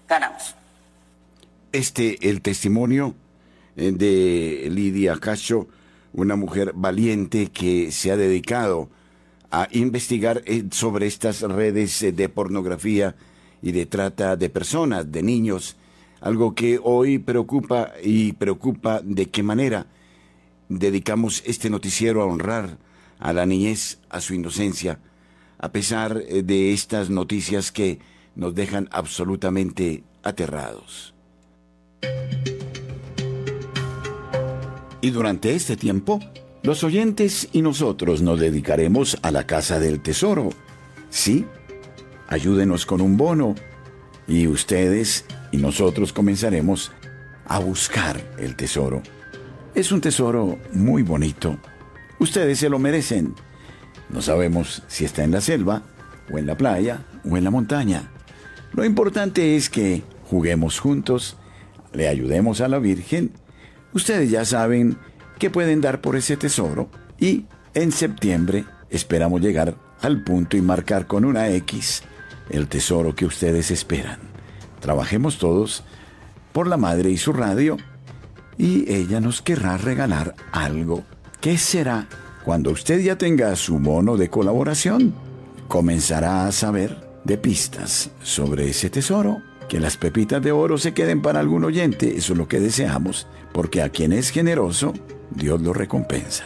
[0.08, 0.56] ganamos.
[1.72, 3.14] Este, el testimonio
[3.76, 5.68] eh, de Lidia Cacho
[6.20, 8.89] una mujer valiente que se ha dedicado
[9.51, 13.15] a investigar eh, sobre estas redes eh, de pornografía
[13.61, 15.76] y de trata de personas, de niños,
[16.22, 19.88] algo que hoy preocupa y preocupa de qué manera
[20.67, 22.78] dedicamos este noticiero a honrar
[23.17, 24.99] a la niñez, a su inocencia,
[25.57, 27.99] a pesar eh, de estas noticias que
[28.36, 31.13] nos dejan absolutamente aterrados.
[35.02, 36.20] Y durante este tiempo,
[36.62, 40.50] los oyentes y nosotros nos dedicaremos a la Casa del Tesoro.
[41.10, 41.45] Sí,
[42.28, 43.56] ayúdenos con un bono
[44.28, 46.91] y ustedes y nosotros comenzaremos
[47.45, 49.02] a buscar el tesoro.
[49.74, 51.58] Es un tesoro muy bonito.
[52.20, 53.34] Ustedes se lo merecen.
[54.10, 55.84] No sabemos si está en la selva,
[56.32, 58.12] o en la playa, o en la montaña.
[58.74, 61.38] Lo importante es que juguemos juntos,
[61.93, 63.32] le ayudemos a la Virgen
[63.94, 64.98] Ustedes ya saben
[65.40, 71.08] que pueden dar por ese tesoro y en septiembre esperamos llegar al punto y marcar
[71.08, 72.04] con una X
[72.50, 74.20] el tesoro que ustedes esperan.
[74.80, 75.84] Trabajemos todos
[76.52, 77.78] por la madre y su radio
[78.58, 81.04] y ella nos querrá regalar algo.
[81.42, 82.08] ¿Qué será?
[82.44, 85.14] Cuando usted ya tenga su mono de colaboración,
[85.68, 91.22] comenzará a saber de pistas sobre ese tesoro que las pepitas de oro se queden
[91.22, 94.93] para algún oyente, eso es lo que deseamos, porque a quien es generoso,
[95.30, 96.43] Dios lo recompensa.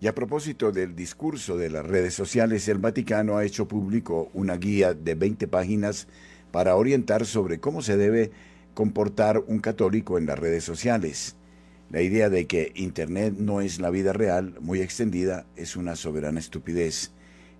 [0.00, 4.56] Y a propósito del discurso de las redes sociales, el Vaticano ha hecho público una
[4.56, 6.08] guía de 20 páginas
[6.50, 8.30] para orientar sobre cómo se debe
[8.72, 11.36] comportar un católico en las redes sociales.
[11.90, 16.38] La idea de que Internet no es la vida real, muy extendida, es una soberana
[16.38, 17.10] estupidez.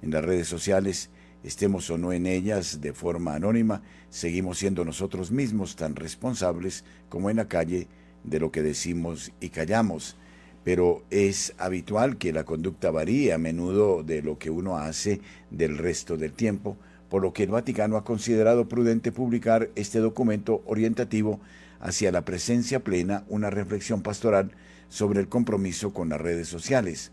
[0.03, 1.11] En las redes sociales,
[1.43, 7.28] estemos o no en ellas de forma anónima, seguimos siendo nosotros mismos tan responsables como
[7.28, 7.89] en la calle
[8.22, 10.16] de lo que decimos y callamos.
[10.62, 15.20] Pero es habitual que la conducta varíe a menudo de lo que uno hace
[15.51, 16.76] del resto del tiempo,
[17.09, 21.41] por lo que el Vaticano ha considerado prudente publicar este documento orientativo
[21.81, 24.53] hacia la presencia plena una reflexión pastoral
[24.89, 27.12] sobre el compromiso con las redes sociales.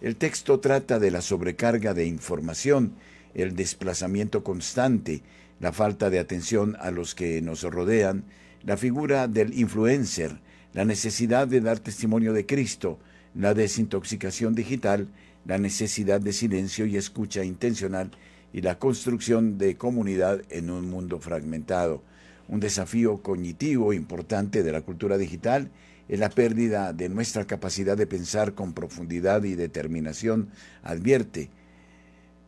[0.00, 2.92] El texto trata de la sobrecarga de información,
[3.34, 5.22] el desplazamiento constante,
[5.60, 8.24] la falta de atención a los que nos rodean,
[8.62, 10.38] la figura del influencer,
[10.72, 12.98] la necesidad de dar testimonio de Cristo,
[13.34, 15.08] la desintoxicación digital,
[15.46, 18.10] la necesidad de silencio y escucha intencional
[18.52, 22.02] y la construcción de comunidad en un mundo fragmentado.
[22.48, 25.70] Un desafío cognitivo importante de la cultura digital
[26.08, 30.50] es la pérdida de nuestra capacidad de pensar con profundidad y determinación,
[30.82, 31.50] advierte.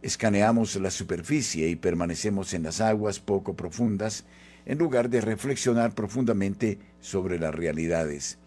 [0.01, 4.25] Escaneamos la superficie y permanecemos en las aguas poco profundas
[4.65, 8.39] en lugar de reflexionar profundamente sobre las realidades.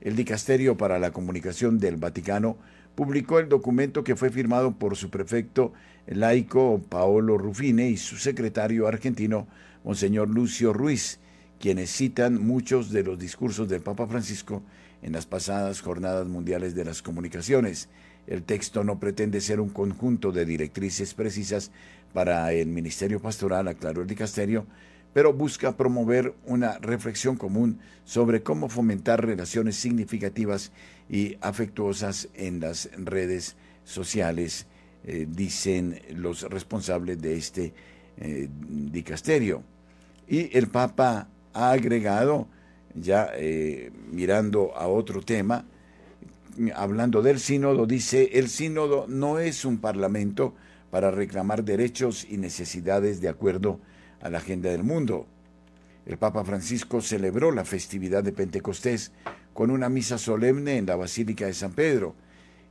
[0.00, 2.56] El Dicasterio para la Comunicación del Vaticano
[2.96, 5.72] publicó el documento que fue firmado por su prefecto
[6.06, 9.46] laico Paolo Rufine y su secretario argentino,
[9.84, 11.20] Monseñor Lucio Ruiz,
[11.60, 14.62] quienes citan muchos de los discursos del Papa Francisco
[15.02, 17.88] en las pasadas jornadas mundiales de las comunicaciones.
[18.26, 21.70] El texto no pretende ser un conjunto de directrices precisas
[22.12, 24.66] para el ministerio pastoral, aclaró el dicasterio,
[25.16, 30.72] pero busca promover una reflexión común sobre cómo fomentar relaciones significativas
[31.08, 34.66] y afectuosas en las redes sociales,
[35.04, 37.72] eh, dicen los responsables de este
[38.18, 39.62] eh, dicasterio.
[40.28, 42.46] Y el Papa ha agregado,
[42.94, 45.64] ya eh, mirando a otro tema,
[46.74, 50.54] hablando del sínodo, dice, el sínodo no es un parlamento
[50.90, 55.26] para reclamar derechos y necesidades de acuerdo a la agenda del mundo.
[56.06, 59.12] El Papa Francisco celebró la festividad de Pentecostés
[59.52, 62.14] con una misa solemne en la Basílica de San Pedro,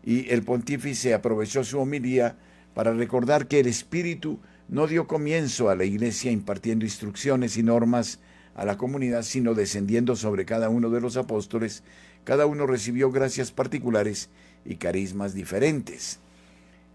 [0.03, 2.35] y el pontífice aprovechó su homilía
[2.73, 8.19] para recordar que el Espíritu no dio comienzo a la Iglesia impartiendo instrucciones y normas
[8.55, 11.83] a la comunidad, sino descendiendo sobre cada uno de los apóstoles,
[12.23, 14.29] cada uno recibió gracias particulares
[14.65, 16.19] y carismas diferentes.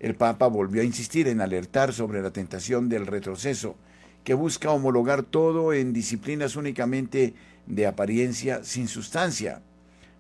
[0.01, 3.77] El Papa volvió a insistir en alertar sobre la tentación del retroceso,
[4.25, 7.35] que busca homologar todo en disciplinas únicamente
[7.67, 9.63] de apariencia sin sustancia.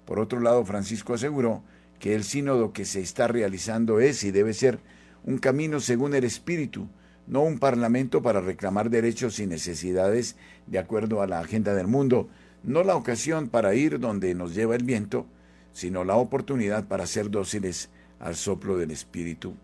[0.07, 1.63] Por otro lado, Francisco aseguró
[1.99, 4.81] que el sínodo que se está realizando es y debe ser
[5.25, 6.89] un camino según el Espíritu,
[7.27, 10.37] no un parlamento para reclamar derechos y necesidades
[10.67, 12.29] de acuerdo a la agenda del mundo,
[12.63, 15.27] no la ocasión para ir donde nos lleva el viento,
[15.73, 19.55] sino la oportunidad para ser dóciles al soplo del Espíritu.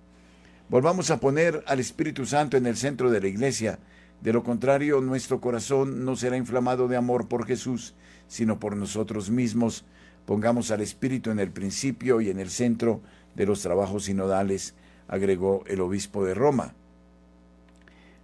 [0.69, 3.79] Volvamos a poner al Espíritu Santo en el centro de la iglesia,
[4.21, 7.95] de lo contrario nuestro corazón no será inflamado de amor por Jesús,
[8.29, 9.85] sino por nosotros mismos.
[10.25, 13.01] Pongamos al Espíritu en el principio y en el centro
[13.35, 14.75] de los trabajos sinodales,
[15.09, 16.75] agregó el obispo de Roma.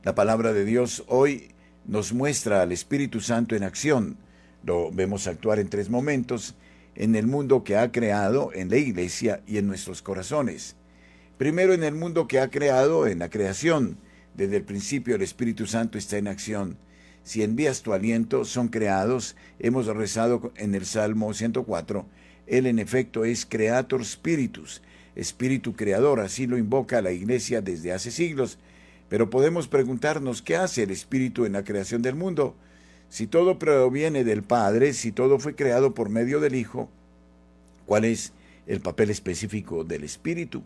[0.03, 1.53] La palabra de Dios hoy
[1.86, 4.16] nos muestra al Espíritu Santo en acción.
[4.64, 6.57] Lo vemos actuar en tres momentos
[6.95, 10.76] en el mundo que ha creado, en la iglesia y en nuestros corazones.
[11.38, 13.99] Primero en el mundo que ha creado, en la creación.
[14.35, 16.76] Desde el principio el Espíritu Santo está en acción.
[17.24, 19.37] Si envías tu aliento, son creados.
[19.59, 22.07] Hemos rezado en el Salmo 104.
[22.47, 24.83] Él en efecto es Creator Spiritus,
[25.14, 28.59] Espíritu Creador, así lo invoca la Iglesia desde hace siglos
[29.12, 32.55] pero podemos preguntarnos qué hace el Espíritu en la creación del mundo.
[33.11, 36.89] Si todo proviene del Padre, si todo fue creado por medio del Hijo,
[37.85, 38.33] ¿cuál es
[38.66, 40.62] el papel específico del Espíritu?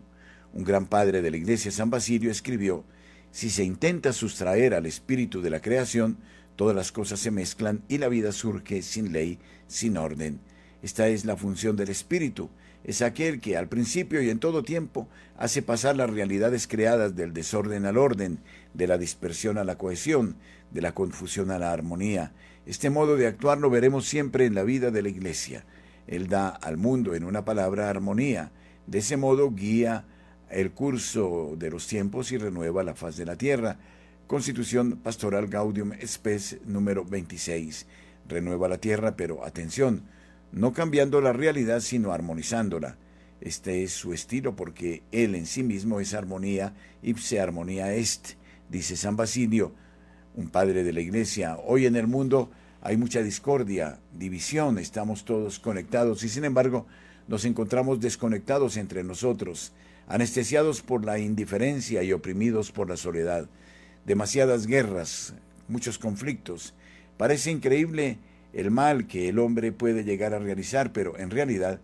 [0.53, 2.85] Un gran padre de la Iglesia, San Basilio, escribió,
[3.31, 6.17] si se intenta sustraer al Espíritu de la creación,
[6.55, 10.39] todas las cosas se mezclan y la vida surge sin ley, sin orden.
[10.81, 12.49] Esta es la función del Espíritu,
[12.87, 17.33] es aquel que al principio y en todo tiempo hace pasar las realidades creadas del
[17.33, 18.39] desorden al orden,
[18.73, 20.37] de la dispersión a la cohesión,
[20.71, 22.31] de la confusión a la armonía.
[22.65, 25.65] Este modo de actuar lo veremos siempre en la vida de la Iglesia.
[26.07, 28.51] Él da al mundo, en una palabra, armonía.
[28.85, 30.05] De ese modo guía
[30.49, 33.77] el curso de los tiempos y renueva la faz de la tierra.
[34.27, 37.85] Constitución Pastoral Gaudium Spes número 26.
[38.27, 40.03] Renueva la tierra, pero atención,
[40.51, 42.97] no cambiando la realidad, sino armonizándola.
[43.39, 46.73] Este es su estilo porque él en sí mismo es armonía,
[47.03, 48.31] ipse armonía est,
[48.69, 49.73] dice San Basilio,
[50.35, 51.57] un padre de la iglesia.
[51.65, 52.49] Hoy en el mundo
[52.81, 56.87] hay mucha discordia, división, estamos todos conectados y sin embargo
[57.27, 59.73] nos encontramos desconectados entre nosotros,
[60.07, 63.49] anestesiados por la indiferencia y oprimidos por la soledad.
[64.05, 65.33] Demasiadas guerras,
[65.67, 66.73] muchos conflictos.
[67.17, 68.17] Parece increíble
[68.53, 71.79] el mal que el hombre puede llegar a realizar, pero en realidad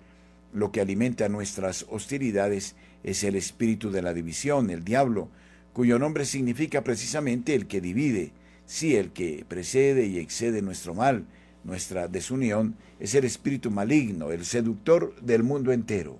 [0.53, 5.29] lo que alimenta nuestras hostilidades es el espíritu de la división, el diablo,
[5.73, 8.31] cuyo nombre significa precisamente el que divide.
[8.65, 11.25] Sí, el que precede y excede nuestro mal,
[11.63, 16.19] nuestra desunión, es el espíritu maligno, el seductor del mundo entero.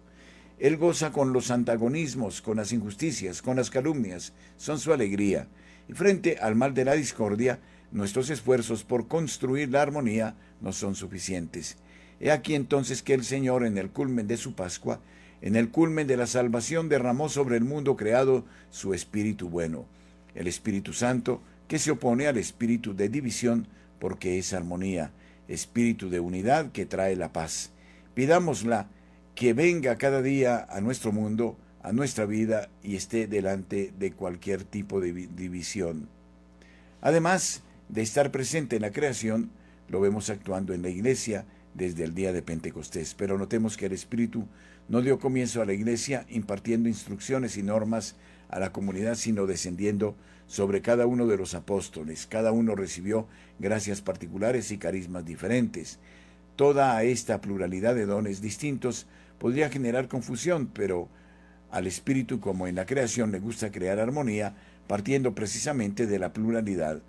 [0.64, 5.48] Él goza con los antagonismos, con las injusticias, con las calumnias, son su alegría.
[5.88, 7.60] Y frente al mal de la discordia,
[7.94, 11.78] Nuestros esfuerzos por construir la armonía no son suficientes.
[12.20, 15.00] He aquí entonces que el Señor, en el culmen de su Pascua,
[15.44, 19.86] en el culmen de la salvación, derramó sobre el mundo creado su Espíritu bueno,
[20.34, 23.68] el Espíritu Santo, que se opone al espíritu de división,
[24.00, 25.12] porque es armonía,
[25.48, 27.70] espíritu de unidad que trae la paz.
[28.16, 28.88] Pidámosla
[29.36, 34.64] que venga cada día a nuestro mundo a nuestra vida y esté delante de cualquier
[34.64, 36.08] tipo de división.
[37.02, 39.52] Además de estar presente en la creación,
[39.90, 43.14] lo vemos actuando en la iglesia desde el día de Pentecostés.
[43.16, 44.48] Pero notemos que el Espíritu
[44.88, 48.16] no dio comienzo a la iglesia impartiendo instrucciones y normas
[48.50, 50.16] a la comunidad, sino descendiendo
[50.48, 52.28] sobre cada uno de los apóstoles.
[52.28, 53.28] Cada uno recibió
[53.60, 56.00] gracias particulares y carismas diferentes.
[56.56, 59.08] Toda esta pluralidad de dones distintos
[59.40, 61.10] podría generar confusión, pero
[61.72, 64.56] al Espíritu, como en la creación, le gusta crear armonía,
[64.88, 67.02] partiendo precisamente de la pluralidad.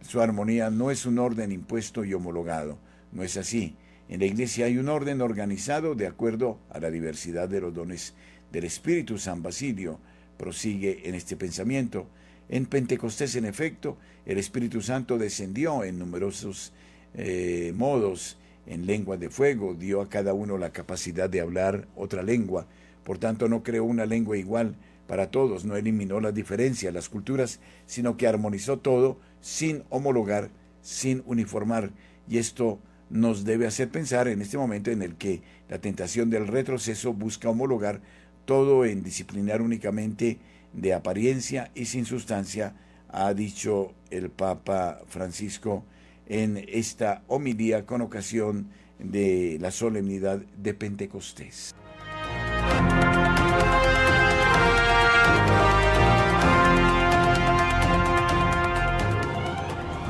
[0.00, 2.78] Su armonía no es un orden impuesto y homologado,
[3.12, 3.76] no es así.
[4.08, 8.14] En la Iglesia hay un orden organizado de acuerdo a la diversidad de los dones
[8.52, 9.18] del Espíritu.
[9.18, 9.98] San Basilio
[10.36, 12.06] prosigue en este pensamiento.
[12.48, 16.72] En Pentecostés, en efecto, el Espíritu Santo descendió en numerosos
[17.14, 18.36] eh, modos,
[18.66, 22.66] en lengua de fuego, dio a cada uno la capacidad de hablar otra lengua,
[23.04, 27.60] por tanto no creó una lengua igual para todos, no eliminó las diferencias, las culturas,
[27.86, 30.50] sino que armonizó todo sin homologar,
[30.80, 31.90] sin uniformar,
[32.28, 32.78] y esto
[33.10, 37.50] nos debe hacer pensar en este momento en el que la tentación del retroceso busca
[37.50, 38.00] homologar
[38.46, 40.38] todo en disciplinar únicamente
[40.72, 42.74] de apariencia y sin sustancia,
[43.08, 45.84] ha dicho el Papa Francisco
[46.26, 48.68] en esta homilía con ocasión
[48.98, 51.74] de la solemnidad de Pentecostés.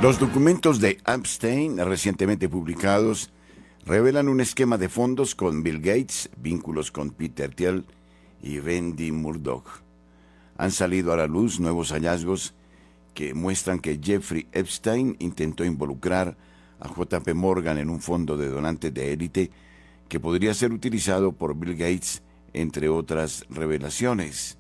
[0.03, 3.31] Los documentos de Epstein recientemente publicados
[3.87, 7.87] revelan un esquema de fondos con Bill Gates, vínculos con Peter Thiel
[8.43, 9.83] y Wendy Murdoch.
[10.57, 12.53] Han salido a la luz nuevos hallazgos
[13.15, 16.37] que muestran que Jeffrey Epstein intentó involucrar
[16.81, 19.51] a JP Morgan en un fondo de donantes de élite
[20.09, 24.59] que podría ser utilizado por Bill Gates, entre otras revelaciones.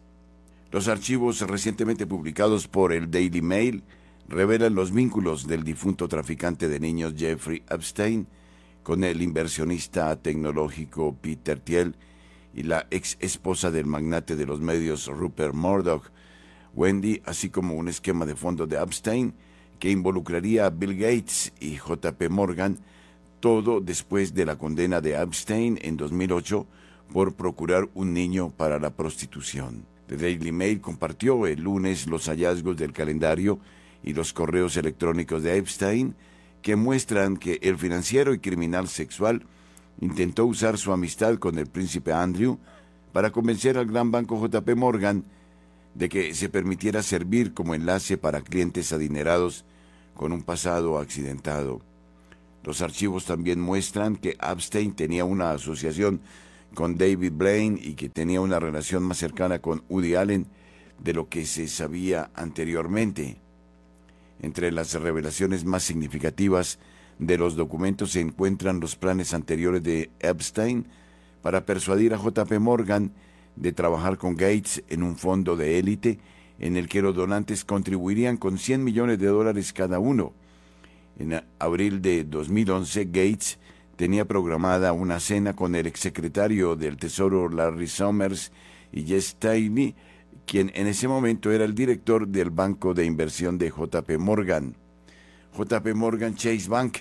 [0.70, 3.82] Los archivos recientemente publicados por el Daily Mail
[4.28, 8.26] revelan los vínculos del difunto traficante de niños Jeffrey Epstein
[8.82, 11.96] con el inversionista tecnológico Peter Thiel
[12.54, 16.10] y la ex esposa del magnate de los medios Rupert Murdoch,
[16.74, 19.34] Wendy, así como un esquema de fondo de Epstein
[19.78, 22.78] que involucraría a Bill Gates y JP Morgan,
[23.40, 26.66] todo después de la condena de Epstein en 2008
[27.12, 29.84] por procurar un niño para la prostitución.
[30.06, 33.58] The Daily Mail compartió el lunes los hallazgos del calendario
[34.02, 36.14] y los correos electrónicos de Epstein
[36.62, 39.42] que muestran que el financiero y criminal sexual
[40.00, 42.58] intentó usar su amistad con el príncipe Andrew
[43.12, 45.24] para convencer al gran banco JP Morgan
[45.94, 49.64] de que se permitiera servir como enlace para clientes adinerados
[50.14, 51.80] con un pasado accidentado.
[52.64, 56.20] Los archivos también muestran que Epstein tenía una asociación
[56.74, 60.46] con David Blaine y que tenía una relación más cercana con Woody Allen
[60.98, 63.38] de lo que se sabía anteriormente.
[64.40, 66.78] Entre las revelaciones más significativas
[67.18, 70.86] de los documentos se encuentran los planes anteriores de Epstein
[71.42, 73.12] para persuadir a JP Morgan
[73.56, 76.18] de trabajar con Gates en un fondo de élite
[76.58, 80.32] en el que los donantes contribuirían con 100 millones de dólares cada uno.
[81.18, 83.58] En abril de 2011, Gates
[83.96, 88.52] tenía programada una cena con el exsecretario del Tesoro Larry Summers
[88.92, 89.94] y Jess Tainey
[90.46, 94.74] quien en ese momento era el director del banco de inversión de JP Morgan.
[95.56, 96.98] JP Morgan Chase Bank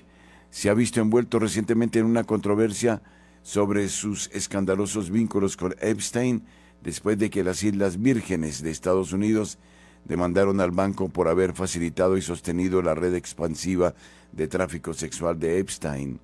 [0.49, 3.01] se ha visto envuelto recientemente en una controversia
[3.43, 6.43] sobre sus escandalosos vínculos con Epstein
[6.83, 9.57] después de que las Islas Vírgenes de Estados Unidos
[10.05, 13.93] demandaron al banco por haber facilitado y sostenido la red expansiva
[14.31, 16.19] de tráfico sexual de Epstein.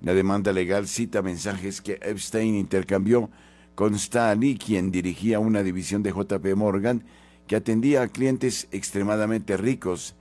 [0.00, 3.30] La demanda legal cita mensajes que Epstein intercambió
[3.74, 7.04] con Stanley, quien dirigía una división de JP Morgan
[7.46, 10.14] que atendía a clientes extremadamente ricos,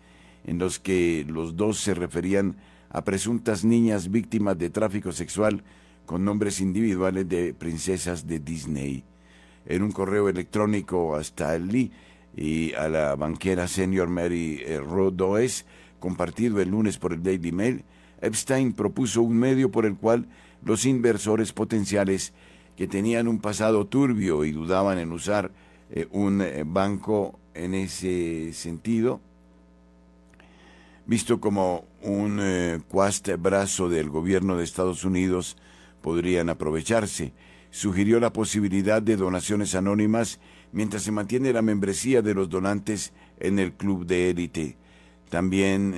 [0.46, 2.58] en los que los dos se referían
[2.90, 5.64] a presuntas niñas víctimas de tráfico sexual
[6.08, 9.04] con nombres individuales de princesas de Disney.
[9.68, 11.92] En un correo electrónico a Stanley
[12.36, 15.66] y a la banquera senior Mary eh, Rodoes,
[16.00, 17.84] compartido el lunes por el Daily Mail,
[18.22, 20.28] Epstein propuso un medio por el cual
[20.64, 22.34] los inversores potenciales
[22.78, 25.52] que tenían un pasado turbio y dudaban en usar
[25.92, 29.20] eh, un eh, banco en ese sentido,
[31.06, 32.80] visto como un eh,
[33.40, 35.58] brazo del gobierno de Estados Unidos,
[36.08, 37.34] podrían aprovecharse.
[37.70, 40.40] Sugirió la posibilidad de donaciones anónimas
[40.72, 44.78] mientras se mantiene la membresía de los donantes en el club de élite.
[45.30, 45.94] También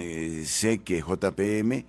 [0.46, 1.86] sé que JPM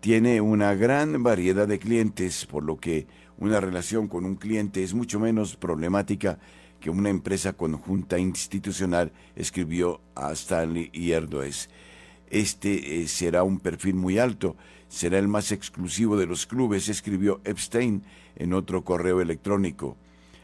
[0.00, 3.06] tiene una gran variedad de clientes, por lo que
[3.38, 6.40] una relación con un cliente es mucho menos problemática
[6.80, 11.70] que una empresa conjunta institucional escribió a Stanley y Erdoes.
[12.30, 14.56] Este eh, será un perfil muy alto,
[14.90, 18.02] será el más exclusivo de los clubes, escribió Epstein
[18.34, 19.96] en otro correo electrónico.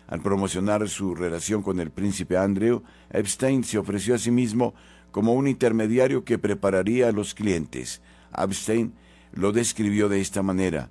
[0.07, 4.72] Al promocionar su relación con el príncipe Andrew, Epstein se ofreció a sí mismo
[5.11, 8.01] como un intermediario que prepararía a los clientes.
[8.38, 8.94] Epstein
[9.32, 10.90] lo describió de esta manera.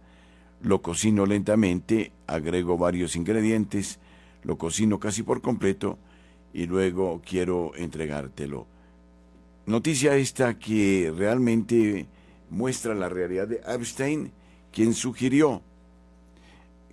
[0.62, 4.00] Lo cocino lentamente, agrego varios ingredientes,
[4.44, 5.98] lo cocino casi por completo
[6.54, 8.68] y luego quiero entregártelo.
[9.66, 12.06] Noticia esta que realmente
[12.56, 14.32] muestra la realidad de Epstein,
[14.72, 15.62] quien sugirió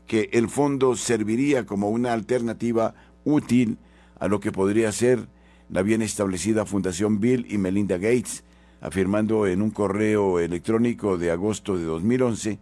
[0.09, 2.95] que el fondo serviría como una alternativa
[3.25, 3.79] útil
[4.19, 5.29] a lo que podría ser
[5.71, 8.43] la bien establecida Fundación Bill y Melinda Gates,
[8.81, 12.59] afirmando en un correo electrónico de agosto de 2011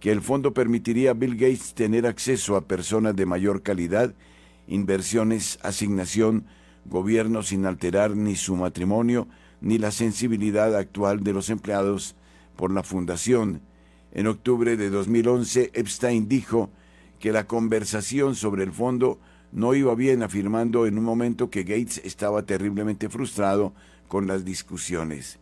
[0.00, 4.14] que el fondo permitiría a Bill Gates tener acceso a personas de mayor calidad,
[4.66, 6.46] inversiones, asignación,
[6.86, 9.28] gobierno sin alterar ni su matrimonio
[9.60, 12.16] ni la sensibilidad actual de los empleados
[12.58, 13.62] por la fundación.
[14.10, 16.70] En octubre de 2011, Epstein dijo
[17.20, 19.20] que la conversación sobre el fondo
[19.52, 23.72] no iba bien, afirmando en un momento que Gates estaba terriblemente frustrado
[24.08, 25.38] con las discusiones.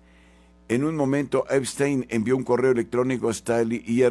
[0.69, 4.03] En un momento, Epstein envió un correo electrónico a Staley y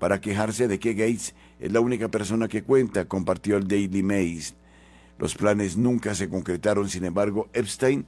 [0.00, 4.42] para quejarse de que Gates es la única persona que cuenta, compartió el Daily Mail.
[5.18, 8.06] Los planes nunca se concretaron, sin embargo, Epstein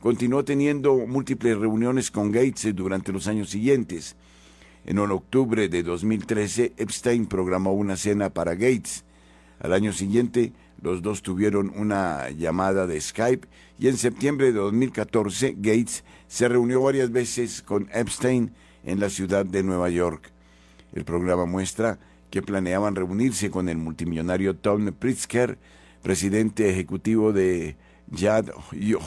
[0.00, 4.16] continuó teniendo múltiples reuniones con Gates durante los años siguientes.
[4.86, 9.04] En octubre de 2013, Epstein programó una cena para Gates.
[9.60, 13.46] Al año siguiente, los dos tuvieron una llamada de Skype
[13.78, 18.52] y en septiembre de 2014, Gates se reunió varias veces con Epstein
[18.84, 20.30] en la ciudad de Nueva York.
[20.94, 21.98] El programa muestra
[22.30, 25.58] que planeaban reunirse con el multimillonario Tom Pritzker,
[26.02, 27.76] presidente ejecutivo de
[28.10, 28.50] Yad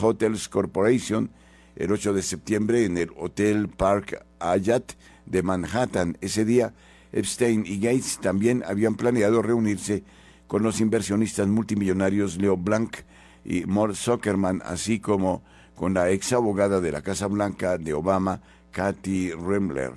[0.02, 1.32] Hotels Corporation,
[1.76, 4.94] el 8 de septiembre en el Hotel Park Hyatt
[5.26, 6.18] de Manhattan.
[6.22, 6.74] Ese día,
[7.12, 10.04] Epstein y Gates también habían planeado reunirse
[10.48, 12.98] con los inversionistas multimillonarios Leo Blanc
[13.46, 15.44] y Mort Zuckerman, así como
[15.76, 18.42] con la ex abogada de la Casa Blanca de Obama,
[18.72, 19.94] Kathy Remler.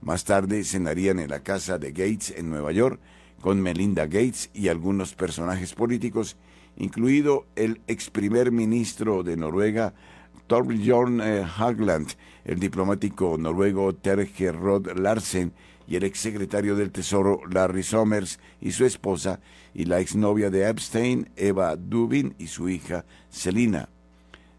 [0.00, 3.00] Más tarde cenarían en la casa de Gates en Nueva York
[3.40, 6.36] con Melinda Gates y algunos personajes políticos,
[6.78, 9.92] incluido el ex primer ministro de Noruega,
[10.46, 12.08] Torbjörn eh, Hagland,
[12.44, 15.52] el diplomático noruego Terje Rod Larsen
[15.86, 19.40] y el exsecretario del Tesoro Larry Summers y su esposa
[19.74, 23.88] y la exnovia de Epstein, Eva Dubin y su hija Selina.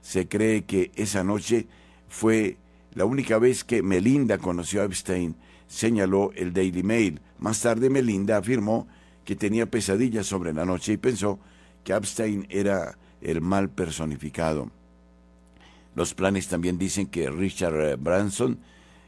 [0.01, 1.67] Se cree que esa noche
[2.07, 2.57] fue
[2.93, 5.35] la única vez que Melinda conoció a Epstein,
[5.67, 7.21] señaló el Daily Mail.
[7.39, 8.87] Más tarde Melinda afirmó
[9.23, 11.39] que tenía pesadillas sobre la noche y pensó
[11.89, 14.69] que Epstein era el mal personificado.
[15.95, 18.59] Los planes también dicen que Richard Branson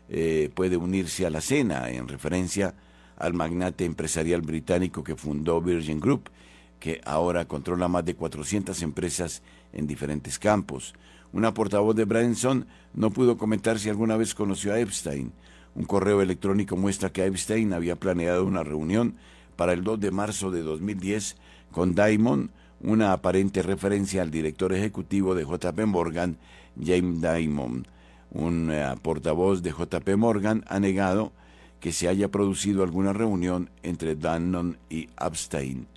[0.09, 2.73] eh, puede unirse a la cena en referencia
[3.17, 6.31] al magnate empresarial británico que fundó Virgin Group,
[6.79, 10.95] que ahora controla más de 400 empresas en diferentes campos.
[11.33, 12.65] Una portavoz de Branson
[12.95, 15.31] no pudo comentar si alguna vez conoció a Epstein.
[15.75, 19.17] Un correo electrónico muestra que Epstein había planeado una reunión
[19.55, 21.37] para el 2 de marzo de 2010
[21.71, 22.49] con Diamond,
[22.83, 26.37] una aparente referencia al director ejecutivo de JP Morgan,
[26.81, 27.87] James Diamond.
[28.31, 31.31] Un eh, portavoz de JP Morgan ha negado
[31.79, 35.87] que se haya producido alguna reunión entre Dannon y Epstein.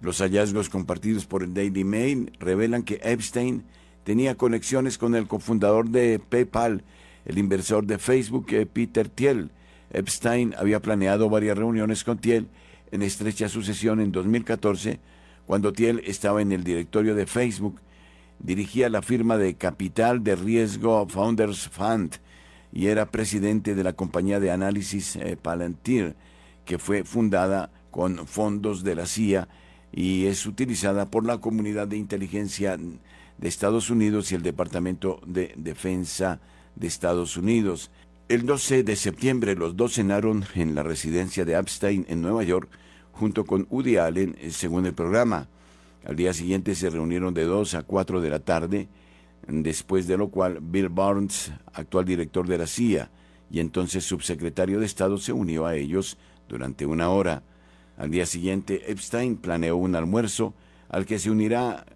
[0.00, 3.64] Los hallazgos compartidos por el Daily Mail revelan que Epstein
[4.04, 6.84] tenía conexiones con el cofundador de PayPal,
[7.24, 9.50] el inversor de Facebook, eh, Peter Thiel.
[9.90, 12.48] Epstein había planeado varias reuniones con Thiel
[12.92, 15.00] en estrecha sucesión en 2014,
[15.46, 17.80] cuando Thiel estaba en el directorio de Facebook,
[18.38, 22.16] dirigía la firma de capital de riesgo Founders Fund
[22.72, 26.14] y era presidente de la compañía de análisis eh, Palantir,
[26.64, 29.48] que fue fundada con fondos de la CIA
[29.92, 35.54] y es utilizada por la comunidad de inteligencia de Estados Unidos y el Departamento de
[35.56, 36.40] Defensa
[36.74, 37.90] de Estados Unidos.
[38.28, 42.68] El 12 de septiembre los dos cenaron en la residencia de Epstein en Nueva York
[43.18, 45.48] junto con Woody Allen, según el programa.
[46.04, 48.88] Al día siguiente se reunieron de 2 a 4 de la tarde,
[49.48, 53.10] después de lo cual Bill Barnes, actual director de la CIA
[53.50, 57.42] y entonces subsecretario de Estado, se unió a ellos durante una hora.
[57.96, 60.52] Al día siguiente, Epstein planeó un almuerzo
[60.88, 61.86] al que se unirá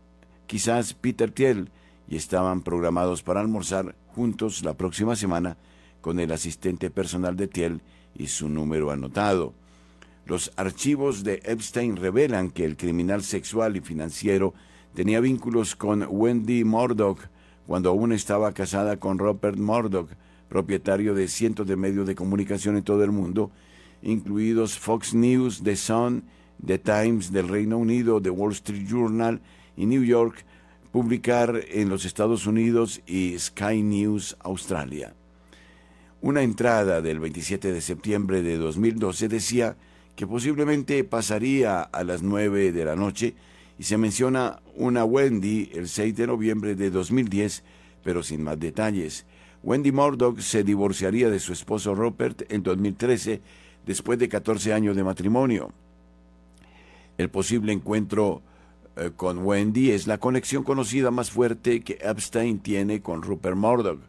[0.46, 1.70] quizás Peter Thiel
[2.08, 5.58] y estaban programados para almorzar juntos la próxima semana
[6.00, 7.82] con el asistente personal de Thiel
[8.16, 9.54] y su número anotado.
[10.26, 14.54] Los archivos de Epstein revelan que el criminal sexual y financiero
[14.94, 17.18] tenía vínculos con Wendy Murdoch
[17.66, 20.10] cuando aún estaba casada con Robert Murdoch,
[20.48, 23.50] propietario de cientos de medios de comunicación en todo el mundo,
[24.02, 26.24] incluidos Fox News, The Sun,
[26.64, 29.40] The Times del Reino Unido, The Wall Street Journal
[29.76, 30.44] y New York,
[30.92, 35.14] publicar en los Estados Unidos y Sky News Australia.
[36.20, 39.76] Una entrada del 27 de septiembre de 2012 decía
[40.20, 43.32] que posiblemente pasaría a las 9 de la noche
[43.78, 47.62] y se menciona una Wendy el 6 de noviembre de 2010,
[48.04, 49.24] pero sin más detalles.
[49.62, 53.40] Wendy Murdoch se divorciaría de su esposo Robert en 2013
[53.86, 55.72] después de 14 años de matrimonio.
[57.16, 58.42] El posible encuentro
[58.96, 64.00] eh, con Wendy es la conexión conocida más fuerte que Epstein tiene con Rupert Murdoch.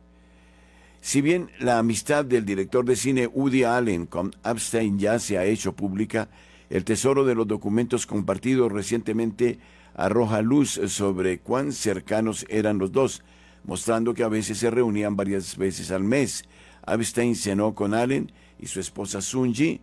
[1.02, 5.45] Si bien la amistad del director de cine Woody Allen con Epstein ya se ha
[5.45, 6.30] hecho pública,
[6.70, 9.58] el tesoro de los documentos compartidos recientemente
[9.95, 13.24] arroja luz sobre cuán cercanos eran los dos,
[13.64, 16.45] mostrando que a veces se reunían varias veces al mes.
[16.86, 19.82] Epstein cenó con Allen y su esposa Sunji,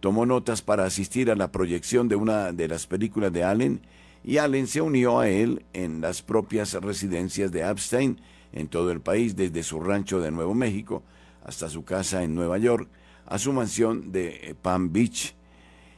[0.00, 3.80] tomó notas para asistir a la proyección de una de las películas de Allen
[4.22, 8.20] y Allen se unió a él en las propias residencias de Epstein
[8.52, 11.02] en todo el país, desde su rancho de Nuevo México
[11.44, 12.88] hasta su casa en Nueva York,
[13.26, 15.34] a su mansión de Palm Beach.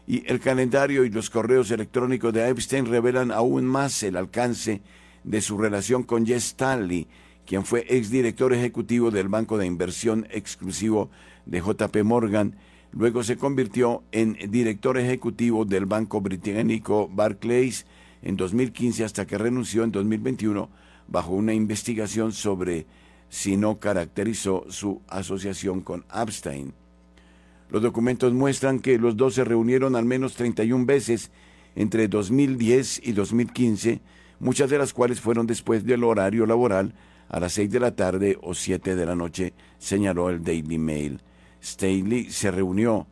[0.06, 4.80] Y el calendario y los correos electrónicos de Epstein revelan aún más el alcance
[5.24, 7.06] de su relación con Jess Stanley,
[7.46, 11.10] quien fue exdirector ejecutivo del banco de inversión exclusivo
[11.46, 12.56] de JP Morgan,
[12.92, 17.86] luego se convirtió en director ejecutivo del banco británico Barclays
[18.22, 20.68] en 2015 hasta que renunció en 2021
[21.10, 22.86] bajo una investigación sobre
[23.28, 26.72] si no caracterizó su asociación con Epstein.
[27.68, 31.30] Los documentos muestran que los dos se reunieron al menos 31 veces
[31.76, 34.00] entre 2010 y 2015,
[34.40, 36.94] muchas de las cuales fueron después del horario laboral
[37.28, 41.20] a las 6 de la tarde o 7 de la noche, señaló el Daily Mail.
[41.62, 43.06] Staley se reunió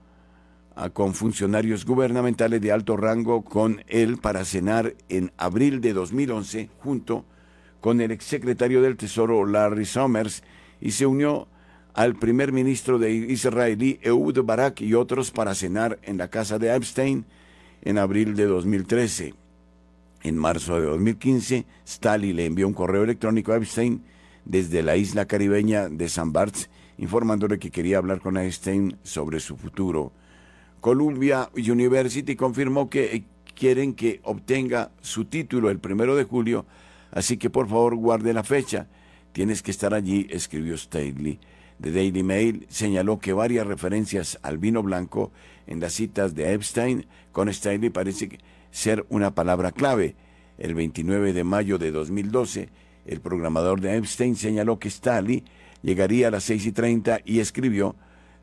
[0.92, 7.24] con funcionarios gubernamentales de alto rango con él para cenar en abril de 2011 junto
[7.80, 10.42] con el exsecretario del Tesoro Larry Summers
[10.80, 11.48] y se unió
[11.94, 16.74] al primer ministro de israelí Ehud Barak y otros para cenar en la casa de
[16.74, 17.24] Epstein
[17.82, 19.34] en abril de 2013.
[20.22, 24.02] En marzo de 2015, Stalin le envió un correo electrónico a Epstein
[24.44, 26.68] desde la isla caribeña de San Barts
[26.98, 30.12] informándole que quería hablar con Epstein sobre su futuro.
[30.80, 33.24] Columbia University confirmó que
[33.54, 36.66] quieren que obtenga su título el primero de julio,
[37.10, 38.88] así que por favor guarde la fecha.
[39.32, 41.38] Tienes que estar allí, escribió Staley.
[41.80, 45.30] The Daily Mail señaló que varias referencias al vino blanco
[45.66, 48.38] en las citas de Epstein con Staley parece
[48.70, 50.16] ser una palabra clave.
[50.58, 52.68] El 29 de mayo de 2012,
[53.06, 55.44] el programador de Epstein señaló que Staley
[55.82, 57.94] llegaría a las seis y treinta y escribió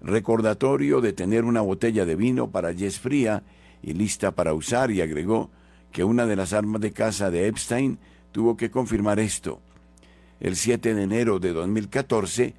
[0.02, 3.44] recordatorio de tener una botella de vino para Jess fría
[3.82, 5.50] y lista para usar y agregó
[5.92, 8.00] que una de las armas de caza de Epstein
[8.36, 9.62] tuvo que confirmar esto.
[10.42, 12.54] El 7 de enero de 2014,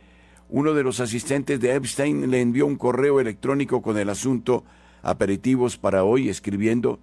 [0.49, 4.65] uno de los asistentes de Epstein le envió un correo electrónico con el asunto
[5.03, 6.99] aperitivos para hoy escribiendo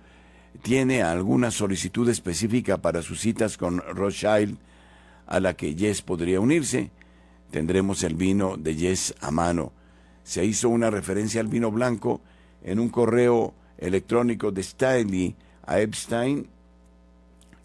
[0.63, 4.57] tiene alguna solicitud específica para sus citas con Rothschild
[5.28, 6.89] a la que Jess podría unirse.
[7.51, 9.71] Tendremos el vino de Jess a mano
[10.24, 12.21] se hizo una referencia al vino blanco
[12.63, 16.47] en un correo electrónico de Staley a Epstein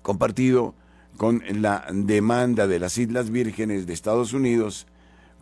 [0.02, 0.74] compartido
[1.18, 4.86] con la demanda de las Islas Vírgenes de Estados Unidos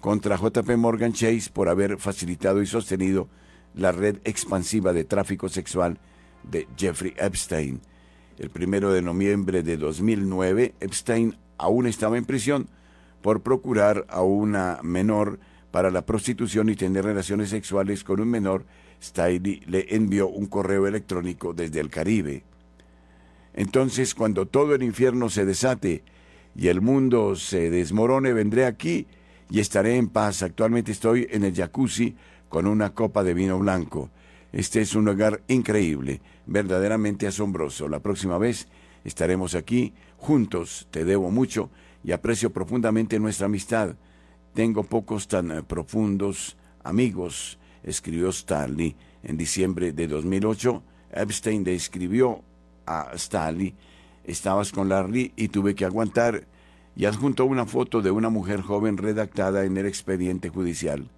[0.01, 3.29] contra JP Morgan Chase por haber facilitado y sostenido
[3.75, 5.99] la red expansiva de tráfico sexual
[6.43, 7.83] de Jeffrey Epstein.
[8.39, 12.69] El primero de noviembre de 2009, Epstein aún estaba en prisión
[13.21, 15.39] por procurar a una menor
[15.71, 18.65] para la prostitución y tener relaciones sexuales con un menor,
[19.03, 22.45] Stiley le envió un correo electrónico desde el Caribe.
[23.57, 26.05] Entonces, cuando todo el infierno se desate
[26.55, 29.07] y el mundo se desmorone, vendré aquí
[29.51, 30.43] y estaré en paz.
[30.43, 32.15] Actualmente estoy en el jacuzzi
[32.51, 34.11] con una copa de vino blanco.
[34.53, 37.89] Este es un lugar increíble, verdaderamente asombroso.
[37.89, 38.69] La próxima vez
[39.05, 40.87] estaremos aquí juntos.
[40.91, 41.71] Te debo mucho
[42.05, 43.97] y aprecio profundamente nuestra amistad.
[44.55, 50.83] Tengo pocos tan eh, profundos amigos, escribió Stanley en diciembre de 2008.
[51.13, 52.43] Epstein le escribió
[52.87, 53.75] a Stanley,
[54.25, 56.47] estabas con Larry y tuve que aguantar
[56.97, 61.11] y adjuntó una foto de una mujer joven redactada en el expediente judicial.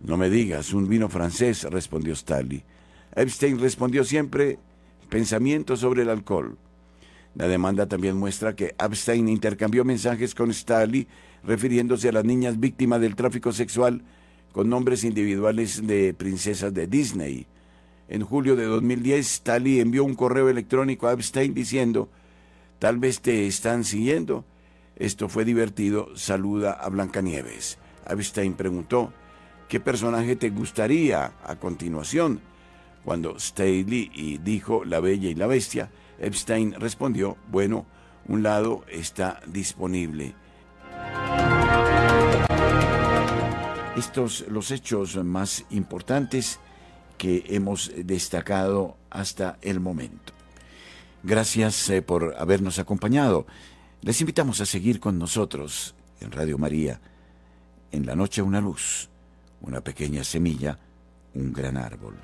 [0.00, 2.64] No me digas, un vino francés, respondió Stanley.
[3.14, 4.58] Epstein respondió siempre
[5.08, 6.56] pensamientos sobre el alcohol.
[7.34, 11.06] La demanda también muestra que Epstein intercambió mensajes con Staley
[11.44, 14.02] refiriéndose a las niñas víctimas del tráfico sexual
[14.52, 17.46] con nombres individuales de princesas de Disney.
[18.08, 22.08] En julio de 2010, Staley envió un correo electrónico a Epstein diciendo,
[22.78, 24.46] tal vez te están siguiendo.
[24.96, 27.78] Esto fue divertido, saluda a Blancanieves.
[28.08, 29.12] Epstein preguntó,
[29.68, 32.40] ¿qué personaje te gustaría a continuación?
[33.04, 37.86] Cuando Staley dijo La Bella y la Bestia, Epstein respondió, bueno,
[38.26, 40.34] un lado está disponible.
[43.96, 46.58] Estos los hechos más importantes
[47.18, 50.32] que hemos destacado hasta el momento.
[51.22, 53.46] Gracias eh, por habernos acompañado.
[54.02, 57.00] Les invitamos a seguir con nosotros en Radio María.
[57.90, 59.08] En la noche una luz,
[59.60, 60.78] una pequeña semilla,
[61.34, 62.14] un gran árbol.